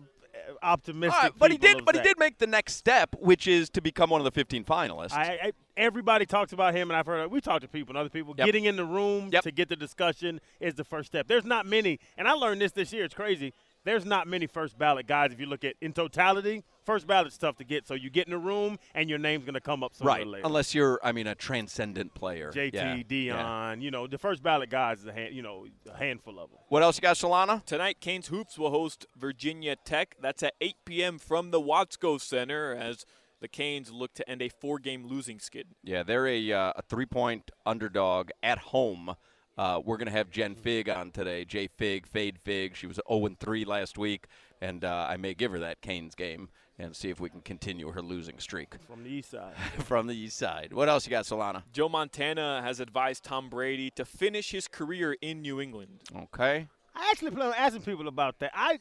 [0.62, 1.22] optimistic.
[1.22, 1.86] right, but he did.
[1.86, 4.64] But he did make the next step, which is to become one of the 15
[4.64, 5.14] finalists.
[5.14, 8.10] I, I, everybody talks about him, and I've heard we talked to people and other
[8.10, 8.34] people.
[8.38, 8.46] Yep.
[8.46, 11.28] Getting in the room to get the discussion is the first step.
[11.28, 13.04] There's not many, and I learned this this year.
[13.04, 13.54] It's crazy.
[13.84, 15.32] There's not many first ballot guys.
[15.32, 17.88] If you look at in totality, first ballot's tough to get.
[17.88, 20.22] So you get in the room, and your name's going to come up sooner right,
[20.22, 20.46] or later.
[20.46, 22.52] unless you're, I mean, a transcendent player.
[22.52, 23.74] JT, Yeah, Deion, yeah.
[23.76, 26.60] you know, the first ballot guys is a hand, you know a handful of them.
[26.70, 27.66] What else you got, Solana?
[27.66, 30.16] Tonight, Canes Hoops will host Virginia Tech.
[30.22, 31.18] That's at 8 p.m.
[31.20, 33.06] from the Watsco Center as
[33.40, 35.68] the Canes look to end a four-game losing skid.
[35.84, 39.16] Yeah, they're a, uh, a three point underdog at home.
[39.58, 41.46] Uh, we're going to have Jen Fig on today.
[41.46, 42.76] Jay Fig, Fade Fig.
[42.76, 44.28] She was 0 3 last week,
[44.62, 46.50] and uh, I may give her that Canes game
[46.80, 49.54] and see if we can continue her losing streak From the east side.
[49.84, 50.74] from the east side.
[50.74, 51.64] What else you got, Solana?
[51.72, 56.00] Joe Montana has advised Tom Brady to finish his career in New England.
[56.16, 56.68] Okay.
[56.96, 58.52] I actually plan on asking people about that.
[58.54, 58.80] I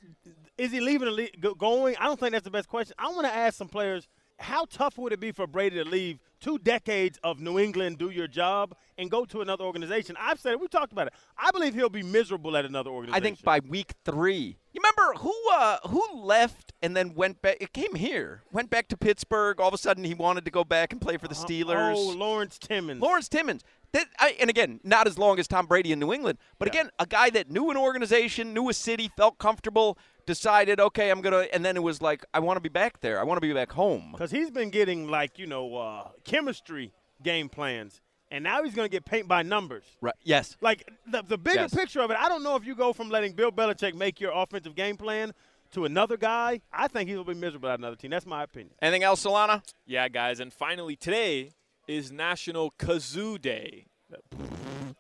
[0.59, 1.97] is he leaving the league, going?
[1.99, 2.95] I don't think that's the best question.
[2.99, 4.09] I want to ask some players
[4.39, 8.11] how tough would it be for Brady to leave two decades of New England, do
[8.11, 10.17] your job, and go to another organization?
[10.19, 10.61] I've said it.
[10.61, 11.13] We talked about it.
[11.39, 13.23] I believe he'll be miserable at another organization.
[13.23, 14.57] I think by week three.
[14.73, 17.57] You remember who uh, who left and then went back?
[17.61, 19.61] It came here, went back to Pittsburgh.
[19.61, 21.95] All of a sudden, he wanted to go back and play for the Steelers.
[21.97, 23.01] Oh, Lawrence Timmons.
[23.01, 23.65] Lawrence Timmons.
[23.93, 26.91] That, I, and again, not as long as Tom Brady in New England, but again,
[27.01, 29.99] a guy that knew an organization, knew a city, felt comfortable,
[30.35, 33.19] decided, okay, I'm gonna, and then it was like, I want to be back there.
[33.19, 34.11] I want to be back home.
[34.13, 38.01] because he's been getting like you know uh, chemistry game plans,
[38.31, 39.85] and now he's going to get paint by numbers.
[40.01, 40.15] Right?
[40.23, 40.57] Yes.
[40.61, 41.75] Like the, the bigger Yes.
[41.75, 44.33] picture of it, I don't know if you go from letting Bill Belichick make your
[44.33, 45.33] offensive game plan
[45.73, 46.61] to another guy.
[46.73, 48.11] I think he'll be miserable at another team.
[48.13, 48.73] That's my opinion.
[48.81, 49.63] Anything else, Solana?
[49.87, 50.39] Yeah, guys.
[50.41, 51.51] And finally, today
[51.89, 53.87] is National Kazoo Day.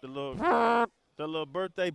[0.01, 1.93] The little, the little birthday.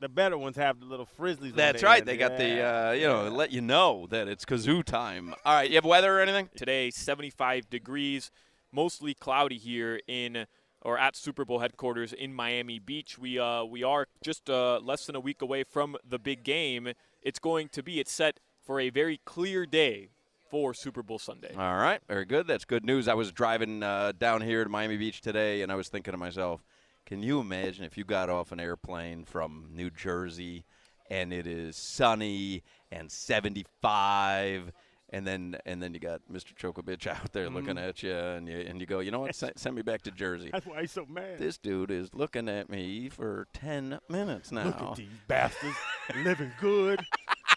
[0.00, 1.52] The better ones have the little frizzlies.
[1.52, 1.98] on That's their right.
[1.98, 2.08] end.
[2.08, 5.34] They got the, uh, you know, let you know that it's kazoo time.
[5.44, 6.48] All right, you have weather or anything?
[6.56, 8.30] Today, 75 degrees,
[8.72, 10.46] mostly cloudy here in
[10.82, 13.18] or at Super Bowl headquarters in Miami Beach.
[13.18, 16.92] We uh, we are just uh, less than a week away from the big game.
[17.22, 18.00] It's going to be.
[18.00, 20.08] It's set for a very clear day
[20.50, 21.54] for Super Bowl Sunday.
[21.54, 22.46] All right, very good.
[22.46, 23.06] That's good news.
[23.08, 26.18] I was driving uh, down here to Miami Beach today, and I was thinking to
[26.18, 26.64] myself,
[27.10, 30.64] can you imagine if you got off an airplane from New Jersey
[31.10, 34.70] and it is sunny and 75
[35.12, 36.54] And then and then you got Mr.
[36.54, 39.34] Chokovich out there looking at you, and you and you go, you know what?
[39.34, 40.50] Send, send me back to Jersey.
[40.52, 41.36] That's why he's so mad.
[41.38, 44.66] This dude is looking at me for ten minutes now.
[44.66, 45.74] Look at these bastards
[46.22, 47.00] living good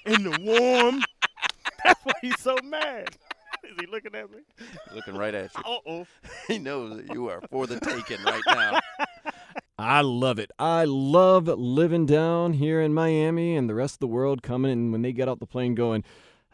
[0.07, 1.03] in the warm.
[1.85, 3.09] That's why he's so mad.
[3.63, 4.39] Is he looking at me?
[4.93, 5.63] looking right at you.
[5.63, 6.07] Uh oh.
[6.47, 8.79] He knows that you are for the taking right now.
[9.77, 10.51] I love it.
[10.59, 14.91] I love living down here in Miami and the rest of the world coming and
[14.91, 16.03] when they get off the plane going,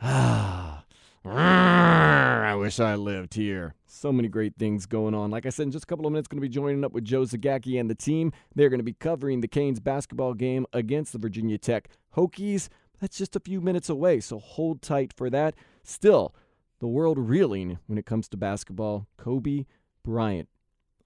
[0.01, 0.86] ah,
[1.26, 3.76] I wish I lived here.
[3.86, 5.32] So many great things going on.
[5.32, 7.03] Like I said, in just a couple of minutes, going to be joining up with
[7.03, 8.32] Joe Zagacki and the team.
[8.55, 12.70] They're going to be covering the Canes basketball game against the Virginia Tech Hokies.
[13.01, 15.55] That's just a few minutes away, so hold tight for that.
[15.84, 16.34] Still,
[16.80, 19.07] the world reeling when it comes to basketball.
[19.17, 19.65] Kobe
[20.03, 20.47] Bryant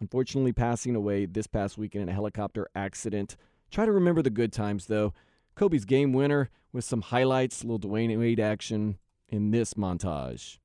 [0.03, 3.37] unfortunately passing away this past weekend in a helicopter accident.
[3.71, 5.13] Try to remember the good times, though.
[5.55, 8.97] Kobe's game winner with some highlights, little Dwyane Wade action
[9.29, 10.59] in this montage.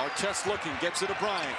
[0.00, 1.58] Artest looking, gets it to Bryant.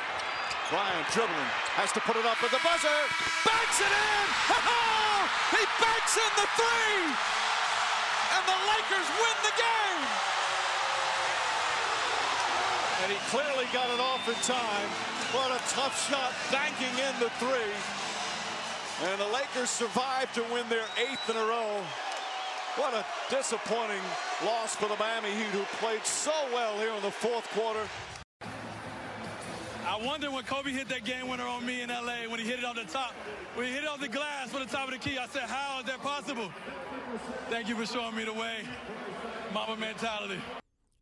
[0.71, 2.99] Bryant dribbling, has to put it up at the buzzer.
[3.45, 4.25] Banks it in!
[4.49, 7.05] Oh, he banks in the three!
[8.33, 10.01] And the Lakers win the game!
[13.03, 14.89] And he clearly got it off in time.
[15.35, 17.73] What a tough shot, banking in the three.
[19.09, 21.83] And the Lakers survived to win their eighth in a row.
[22.77, 24.01] What a disappointing
[24.45, 27.87] loss for the Miami Heat, who played so well here in the fourth quarter.
[29.87, 32.59] I wonder when Kobe hit that game winner on me in LA when he hit
[32.59, 33.13] it on the top.
[33.53, 35.43] When he hit it off the glass for the top of the key, I said,
[35.43, 36.49] how is that possible?
[37.49, 38.63] Thank you for showing me the way.
[39.53, 40.41] Mamba mentality.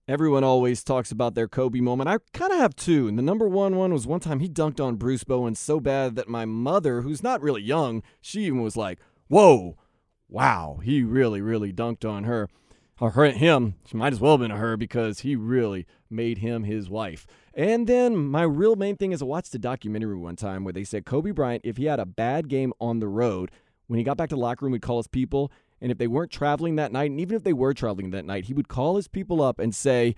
[0.05, 2.09] Everyone always talks about their Kobe moment.
[2.09, 3.07] I kind of have two.
[3.07, 6.17] And the number one one was one time he dunked on Bruce Bowen so bad
[6.17, 8.99] that my mother, who's not really young, she even was like,
[9.29, 9.77] whoa,
[10.27, 12.49] wow, he really, really dunked on her.
[12.99, 13.75] Or her, him.
[13.87, 17.25] She might as well have been a her because he really made him his wife.
[17.53, 20.83] And then my real main thing is I watched a documentary one time where they
[20.83, 23.51] said Kobe Bryant, if he had a bad game on the road,
[23.87, 25.49] when he got back to the locker room, he'd call his people
[25.83, 28.45] and if they weren't traveling that night, and even if they were traveling that night,
[28.45, 30.15] he would call his people up and say,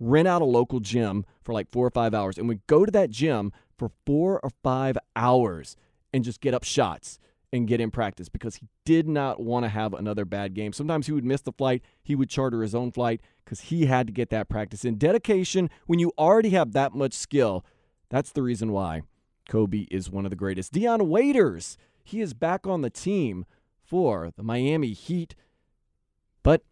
[0.00, 2.38] rent out a local gym for like four or five hours.
[2.38, 5.76] And we'd go to that gym for four or five hours
[6.14, 7.18] and just get up shots
[7.52, 10.72] and get in practice because he did not want to have another bad game.
[10.72, 14.06] Sometimes he would miss the flight, he would charter his own flight because he had
[14.06, 14.96] to get that practice in.
[14.96, 17.66] Dedication, when you already have that much skill,
[18.08, 19.02] that's the reason why
[19.46, 20.72] Kobe is one of the greatest.
[20.72, 23.44] Dion Waiters, he is back on the team
[23.92, 25.34] for the Miami Heat.
[26.42, 26.62] But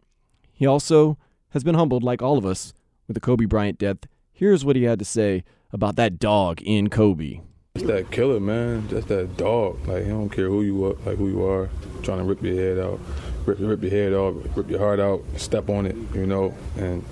[0.51, 1.19] he also
[1.51, 2.73] has been humbled, like all of us,
[3.07, 4.07] with the Kobe Bryant death.
[4.33, 7.41] Here's what he had to say about that dog in Kobe.
[7.75, 8.89] It's that killer, man.
[8.89, 9.87] Just that dog.
[9.87, 11.69] Like he don't care who you are, like who you are,
[12.01, 12.99] trying to rip your head out,
[13.45, 16.55] rip, rip your head off, rip your heart out, step on it, you know.
[16.77, 17.05] And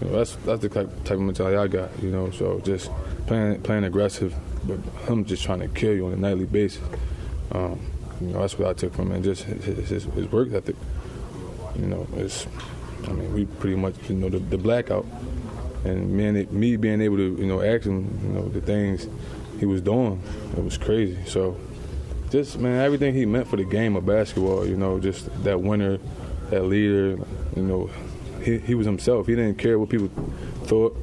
[0.00, 2.32] you know, that's that's the type, type of mentality I got, you know.
[2.32, 2.90] So just
[3.28, 4.34] playing playing aggressive,
[4.64, 6.82] but him just trying to kill you on a nightly basis.
[7.52, 7.78] Um,
[8.28, 9.22] you know, that's what I took from him.
[9.22, 10.76] Just his, his, his work ethic.
[11.76, 12.46] You know, it's.
[13.04, 15.04] I mean, we pretty much you know the, the blackout,
[15.84, 19.08] and me being able to you know ask him you know the things
[19.58, 20.22] he was doing,
[20.56, 21.18] it was crazy.
[21.26, 21.58] So,
[22.30, 24.66] just man, everything he meant for the game of basketball.
[24.66, 25.98] You know, just that winner,
[26.50, 27.18] that leader.
[27.56, 27.90] You know,
[28.42, 29.26] he he was himself.
[29.26, 30.08] He didn't care what people
[30.64, 30.96] thought.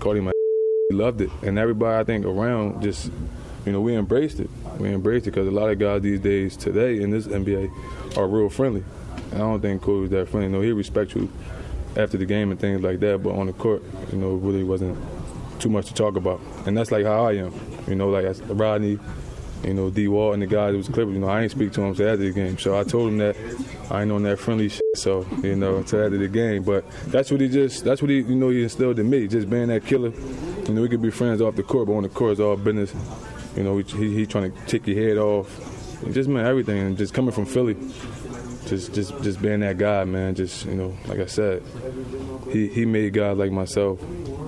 [0.00, 0.32] Called him a.
[0.88, 3.10] He loved it, and everybody I think around just
[3.64, 4.50] you know, we embraced it.
[4.82, 8.26] We embraced it because a lot of guys these days today in this NBA are
[8.26, 8.82] real friendly.
[9.32, 10.48] I don't think Kobe was that friendly.
[10.48, 11.30] You know, he respects you
[11.96, 14.64] after the game and things like that, but on the court, you know, it really
[14.64, 14.98] wasn't
[15.60, 16.40] too much to talk about.
[16.66, 17.54] And that's like how I am.
[17.86, 18.98] You know, like Rodney,
[19.62, 21.70] you know, D Wall and the guys that was Clippers, you know, I ain't speak
[21.74, 22.58] to him after the game.
[22.58, 23.36] So I told him that
[23.88, 26.64] I ain't on that friendly shit, so, you know, until after the game.
[26.64, 29.48] But that's what he just that's what he you know he instilled in me, just
[29.48, 30.12] being that killer.
[30.66, 32.56] You know, we could be friends off the court, but on the court it's all
[32.56, 32.92] business.
[33.56, 35.48] You know, he, he trying to take your head off.
[36.06, 36.78] It just meant everything.
[36.78, 37.76] And just coming from Philly,
[38.66, 40.34] just just just being that guy, man.
[40.34, 41.62] Just you know, like I said,
[42.50, 44.00] he he made guys like myself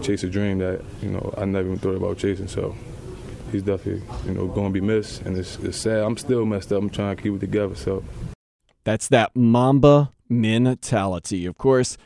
[0.03, 2.49] chase a dream that you know I never even thought about chasing.
[2.49, 2.75] So
[3.53, 5.99] he's definitely you know going to be missed, and it's, it's sad.
[5.99, 6.83] I'm still messed up.
[6.83, 7.75] I'm trying to keep it together.
[7.75, 8.03] So
[8.85, 11.47] that's that Mamba mentality.
[11.47, 11.97] Of course.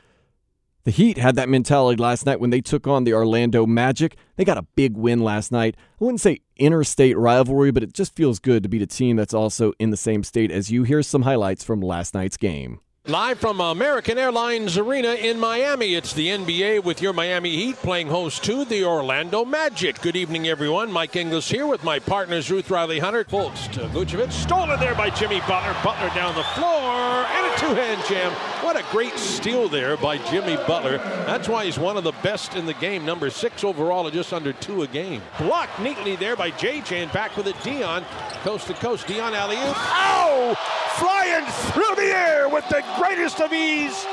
[0.88, 4.16] The Heat had that mentality last night when they took on the Orlando Magic.
[4.36, 5.76] They got a big win last night.
[5.76, 9.34] I wouldn't say interstate rivalry, but it just feels good to beat a team that's
[9.34, 10.84] also in the same state as you.
[10.84, 12.80] Here's some highlights from last night's game.
[13.06, 18.08] Live from American Airlines Arena in Miami, it's the NBA with your Miami Heat playing
[18.08, 20.00] host to the Orlando Magic.
[20.00, 20.90] Good evening, everyone.
[20.90, 24.32] Mike Inglis here with my partners Ruth Riley Hunter, Fultz to Vucevic.
[24.32, 25.76] Stolen there by Jimmy Butler.
[25.84, 28.32] Butler down the floor and a two-hand jam.
[28.68, 30.98] What a great steal there by Jimmy Butler.
[30.98, 33.02] That's why he's one of the best in the game.
[33.06, 35.22] Number six overall at just under two a game.
[35.38, 37.56] Blocked neatly there by JJ and back with it.
[37.62, 38.04] Dion,
[38.42, 39.06] coast to coast.
[39.06, 40.54] Dion alley Ow!
[40.98, 44.06] Flying through the air with the greatest of ease.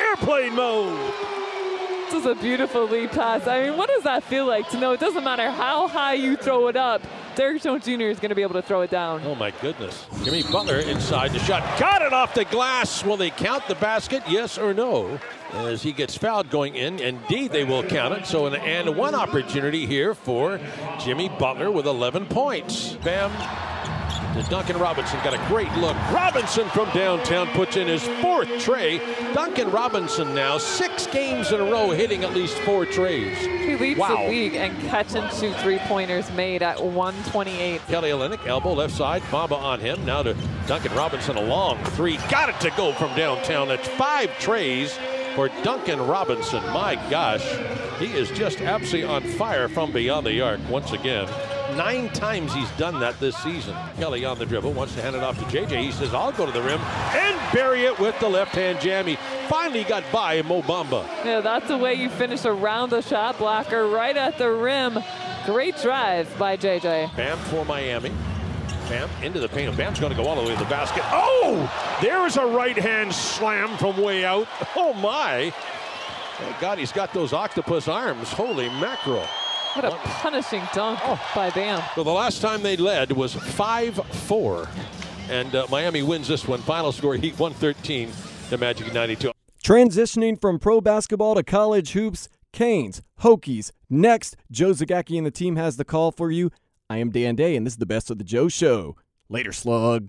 [0.00, 1.14] Airplane mode.
[2.06, 3.46] This is a beautiful lead pass.
[3.46, 6.34] I mean, what does that feel like to know it doesn't matter how high you
[6.34, 7.00] throw it up,
[7.34, 8.02] Derrick Jones Jr.
[8.02, 9.22] is going to be able to throw it down.
[9.24, 10.06] Oh my goodness.
[10.24, 11.78] Jimmy Butler inside the shot.
[11.78, 13.04] Got it off the glass.
[13.04, 14.22] Will they count the basket?
[14.28, 15.18] Yes or no?
[15.52, 16.98] As he gets fouled going in.
[16.98, 18.26] Indeed, they will count it.
[18.26, 20.60] So an and one opportunity here for
[21.00, 22.94] Jimmy Butler with 11 points.
[23.04, 23.30] Bam.
[24.34, 25.96] To Duncan Robinson got a great look.
[26.12, 28.98] Robinson from downtown puts in his fourth tray.
[29.34, 33.36] Duncan Robinson now six games in a row hitting at least four trays.
[33.38, 34.16] He leads wow.
[34.16, 37.80] the league and catch and shoot three pointers made at 128.
[37.88, 40.04] Kelly Olynyk, elbow left side, Bamba on him.
[40.04, 40.36] Now to
[40.68, 42.16] Duncan Robinson, a long three.
[42.28, 43.66] Got it to go from downtown.
[43.66, 44.96] That's five trays
[45.34, 46.62] for Duncan Robinson.
[46.72, 47.44] My gosh,
[47.98, 51.28] he is just absolutely on fire from beyond the arc once again.
[51.80, 53.74] Nine times he's done that this season.
[53.96, 55.80] Kelly on the dribble wants to hand it off to JJ.
[55.80, 59.06] He says, I'll go to the rim and bury it with the left hand jam.
[59.06, 59.16] He
[59.48, 61.06] finally got by Mo Bamba.
[61.24, 64.98] Yeah, that's the way you finish around the shot blocker right at the rim.
[65.46, 67.16] Great drive by JJ.
[67.16, 68.12] Bam for Miami.
[68.90, 69.74] Bam into the paint.
[69.74, 71.02] Bam's going to go all the way to the basket.
[71.06, 71.96] Oh!
[72.02, 74.46] There's a right hand slam from way out.
[74.76, 75.50] Oh, my.
[76.36, 78.28] Thank God he's got those octopus arms.
[78.28, 79.26] Holy mackerel.
[79.74, 81.20] What a punishing dunk Oh.
[81.34, 81.82] by Bam.
[81.94, 84.68] So the last time they led was 5-4.
[85.28, 86.60] And uh, Miami wins this one.
[86.62, 88.10] Final score, Heat 113
[88.50, 89.30] to Magic 92.
[89.62, 93.70] Transitioning from pro basketball to college hoops, Canes, Hokies.
[93.88, 96.50] Next, Joe Zagacki and the team has the call for you.
[96.88, 98.96] I am Dan Day, and this is the best of the Joe Show.
[99.28, 100.08] Later, slug.